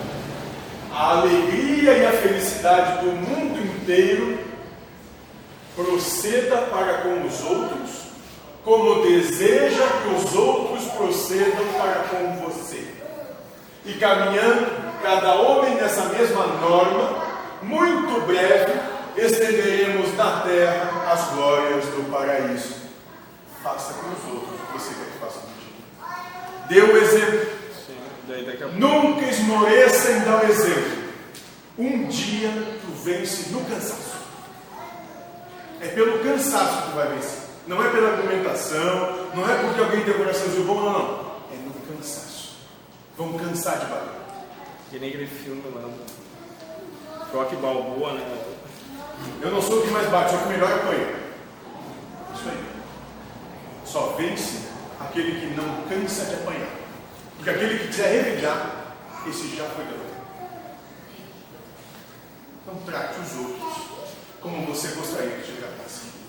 a 0.92 1.18
alegria 1.18 1.92
e 1.94 2.06
a 2.06 2.12
felicidade 2.12 3.04
do 3.04 3.12
mundo 3.12 3.58
inteiro, 3.58 4.38
proceda 5.74 6.58
para 6.58 6.98
com 6.98 7.26
os 7.26 7.42
outros 7.42 8.02
como 8.62 9.02
deseja 9.02 9.84
que 10.02 10.02
os 10.16 10.35
outros 10.35 10.85
procedam 10.92 11.66
para 11.79 12.05
com 12.09 12.37
você. 12.44 12.85
E 13.85 13.94
caminhando 13.94 15.01
cada 15.03 15.35
homem 15.35 15.75
nessa 15.75 16.05
mesma 16.07 16.46
norma, 16.46 17.25
muito 17.62 18.27
breve 18.27 18.72
estenderemos 19.16 20.16
na 20.16 20.40
terra 20.40 21.12
as 21.12 21.35
glórias 21.35 21.85
do 21.87 22.11
paraíso. 22.11 22.75
Faça 23.62 23.94
com 23.94 24.09
os 24.09 24.35
outros 24.35 24.61
o 24.61 24.66
que 24.66 24.72
você 24.72 24.94
quer 24.94 25.12
que 25.12 25.18
faça 25.18 25.40
contigo. 25.40 26.68
Dê 26.68 26.81
o 26.81 26.96
exemplo. 26.96 27.62
A 28.29 28.55
pouco. 28.59 28.79
Nunca 28.79 29.27
esmoreça 29.27 30.12
em 30.12 30.20
dar 30.20 30.42
o 30.42 30.48
exemplo. 30.48 31.03
Um 31.79 32.07
dia 32.07 32.51
tu 32.81 32.92
vence 33.05 33.51
no 33.51 33.64
cansaço. 33.64 34.22
É 35.81 35.88
pelo 35.88 36.20
cansaço 36.20 36.83
que 36.83 36.90
tu 36.90 36.96
vai 36.96 37.09
vencer. 37.09 37.51
Não 37.66 37.85
é 37.85 37.90
pela 37.90 38.11
argumentação, 38.11 39.31
não 39.35 39.48
é 39.48 39.57
porque 39.62 39.81
alguém 39.81 40.05
tem 40.05 40.14
o 40.14 40.18
coraçãozinho 40.18 40.64
bom, 40.64 40.81
não, 40.81 40.92
não. 40.92 41.33
É 41.53 41.57
no 41.57 41.96
cansaço. 41.96 42.57
Vamos 43.16 43.40
cansar 43.40 43.79
de 43.79 43.87
bater. 43.87 44.22
Que 44.90 44.98
nem 44.98 45.09
aquele 45.11 45.27
filme 45.27 45.62
lá 45.75 45.88
Rock 47.33 47.57
Balboa, 47.57 48.12
né? 48.14 48.44
Eu 49.40 49.51
não 49.51 49.62
sou 49.62 49.79
o 49.79 49.83
que 49.83 49.90
mais 49.90 50.09
bate, 50.11 50.31
sou 50.31 50.40
o 50.40 50.42
que 50.42 50.48
melhor 50.48 50.72
apanha. 50.72 51.14
Isso 52.35 52.48
aí. 52.48 52.64
Só 53.85 54.14
vence 54.18 54.68
aquele 55.01 55.40
que 55.40 55.55
não 55.55 55.83
cansa 55.88 56.25
de 56.27 56.35
apanhar. 56.35 56.68
Porque 57.37 57.51
aquele 57.51 57.79
que 57.79 57.87
quiser 57.88 58.22
revidar, 58.22 58.94
esse 59.27 59.57
já 59.57 59.64
foi 59.64 59.85
derrotado. 59.85 60.12
Então 62.62 62.75
trate 62.87 63.20
os 63.20 63.37
outros 63.38 63.92
como 64.40 64.66
você 64.66 64.88
gostaria 64.88 65.37
que 65.37 65.53
te 65.53 65.59
tratassem. 65.59 66.21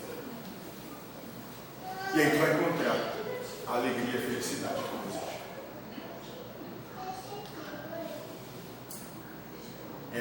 E 2.15 2.21
aí 2.21 2.29
tu 2.29 2.37
vai 2.37 2.53
encontrar 2.53 3.13
a 3.67 3.73
alegria 3.75 4.13
e 4.13 4.17
a 4.17 4.21
felicidade 4.21 4.75
que 4.75 4.97
deseja. 5.07 5.33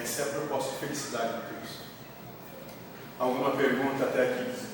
Essa 0.02 0.22
é 0.22 0.24
a 0.24 0.28
proposta 0.28 0.70
de 0.72 0.78
felicidade 0.78 1.34
de 1.34 1.54
Cristo. 1.54 1.82
Alguma 3.18 3.50
pergunta 3.50 4.04
até 4.04 4.22
aqui? 4.22 4.72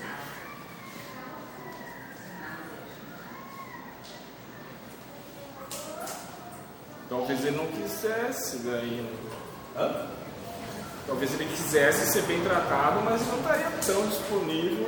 Talvez 7.08 7.44
ele 7.44 7.56
não 7.56 7.66
quisesse 7.66 8.58
daí, 8.58 9.00
né? 9.00 9.10
Hã? 9.76 10.06
Talvez 11.06 11.32
ele 11.34 11.46
quisesse 11.46 12.12
ser 12.12 12.22
bem 12.22 12.40
tratado, 12.42 13.00
mas 13.02 13.26
não 13.26 13.38
estaria 13.38 13.70
tão 13.84 14.06
disponível 14.06 14.86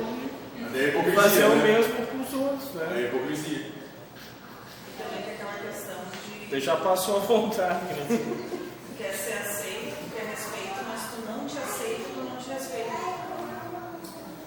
É 0.75 1.13
fazer 1.15 1.45
o 1.45 1.55
né? 1.55 1.63
mesmo 1.63 2.05
com 2.07 2.10
os 2.31 2.39
outros, 2.41 2.81
É 2.81 2.85
né? 2.85 3.01
hipocrisia. 3.07 3.57
E 3.59 5.03
também 5.03 5.23
tem 5.23 5.33
aquela 5.33 5.53
questão 5.53 5.97
de 6.11 6.53
Ele 6.53 6.61
já 6.61 6.75
passou 6.77 7.17
a 7.17 7.19
vontade, 7.19 7.85
né? 7.85 8.05
tu 8.09 8.97
quer 8.97 9.13
ser 9.13 9.33
aceito, 9.33 9.95
tu 10.03 10.15
quer 10.15 10.25
respeito, 10.27 10.79
mas 10.87 11.01
tu 11.11 11.31
não 11.31 11.45
te 11.47 11.57
aceita, 11.57 12.03
tu 12.13 12.19
não 12.23 12.37
te 12.37 12.49
respeita. 12.49 12.91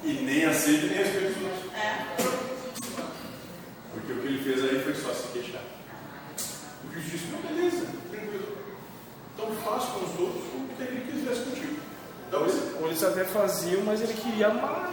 E 0.02 0.12
nem 0.12 0.44
aceita 0.44 0.86
nem 0.86 0.96
respeita 0.96 1.28
os 1.30 1.42
outros. 1.44 1.72
É. 1.74 2.14
Porque 3.92 4.12
o 4.12 4.16
que 4.20 4.26
ele 4.26 4.44
fez 4.44 4.62
aí 4.64 4.82
foi 4.82 4.94
só 4.94 5.14
se 5.14 5.28
queixar. 5.28 5.62
O 6.88 6.92
juiz 6.92 7.10
disse, 7.10 7.26
não, 7.28 7.40
beleza, 7.40 7.86
tranquilo. 8.10 8.58
Então 9.34 9.46
faça 9.64 9.86
com 9.92 10.04
os 10.04 10.20
outros 10.20 10.44
o 10.54 10.68
que 10.76 10.82
ele 10.82 11.10
quisesse 11.10 11.40
contigo. 11.48 11.76
Dá 12.30 12.40
o 12.40 12.46
exemplo. 12.46 12.78
Ou 12.82 12.86
eles 12.88 13.02
até 13.02 13.24
faziam, 13.24 13.82
mas 13.82 14.00
ele 14.02 14.12
queria 14.14 14.50
mais. 14.50 14.83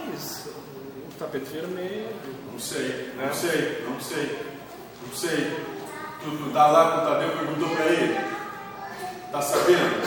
Tapete 1.22 1.50
vermelho. 1.52 2.08
Não 2.50 2.58
sei, 2.58 3.12
não 3.16 3.24
É. 3.24 3.32
sei, 3.32 3.84
não 3.88 4.00
sei, 4.00 4.38
não 5.06 5.14
sei. 5.14 5.56
Tu, 6.22 6.30
tu 6.30 6.50
tá 6.52 6.66
lá 6.66 6.90
com 6.90 6.98
o 6.98 7.06
Tadeu, 7.10 7.28
perguntou 7.30 7.68
pra 7.76 7.84
ele. 7.86 8.20
Tá 9.30 9.40
sabendo? 9.40 10.02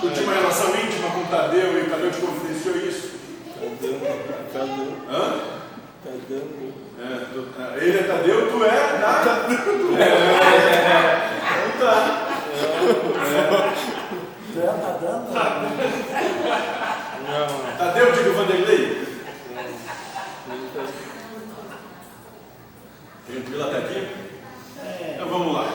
Tu 0.00 0.10
tinha 0.10 0.24
uma 0.24 0.34
relação 0.34 0.68
íntima 0.76 1.10
com 1.10 1.20
o 1.20 1.26
Tadeu 1.26 1.78
e 1.78 1.82
o 1.82 1.90
Tadeu 1.90 2.10
te 2.10 2.20
confidenciou 2.20 2.76
isso? 2.76 3.08
Tá 3.54 4.60
dando, 4.60 5.10
Hã? 5.10 5.40
dando. 6.28 6.74
É, 7.00 7.24
tu- 7.32 7.48
é, 7.60 7.84
ele 7.84 7.98
é 7.98 8.02
Tadeu, 8.02 8.50
tu 8.50 8.64
é 8.64 8.98
nada. 8.98 9.46
Tu 9.48 9.96
é. 9.96 10.08
Então 11.76 11.88
tá. 11.88 11.94
Tu 14.52 14.60
é, 14.60 14.62
dando? 15.00 15.28
Não, 17.28 17.48
Tadeu, 17.78 18.12
diga 18.12 18.30
o 18.30 18.34
Vanderlei. 18.34 19.07
Tranquilo 23.26 23.64
até 23.64 23.78
aqui? 23.78 23.98
É. 24.82 25.12
Então 25.14 25.28
vamos 25.28 25.52
lá. 25.52 25.66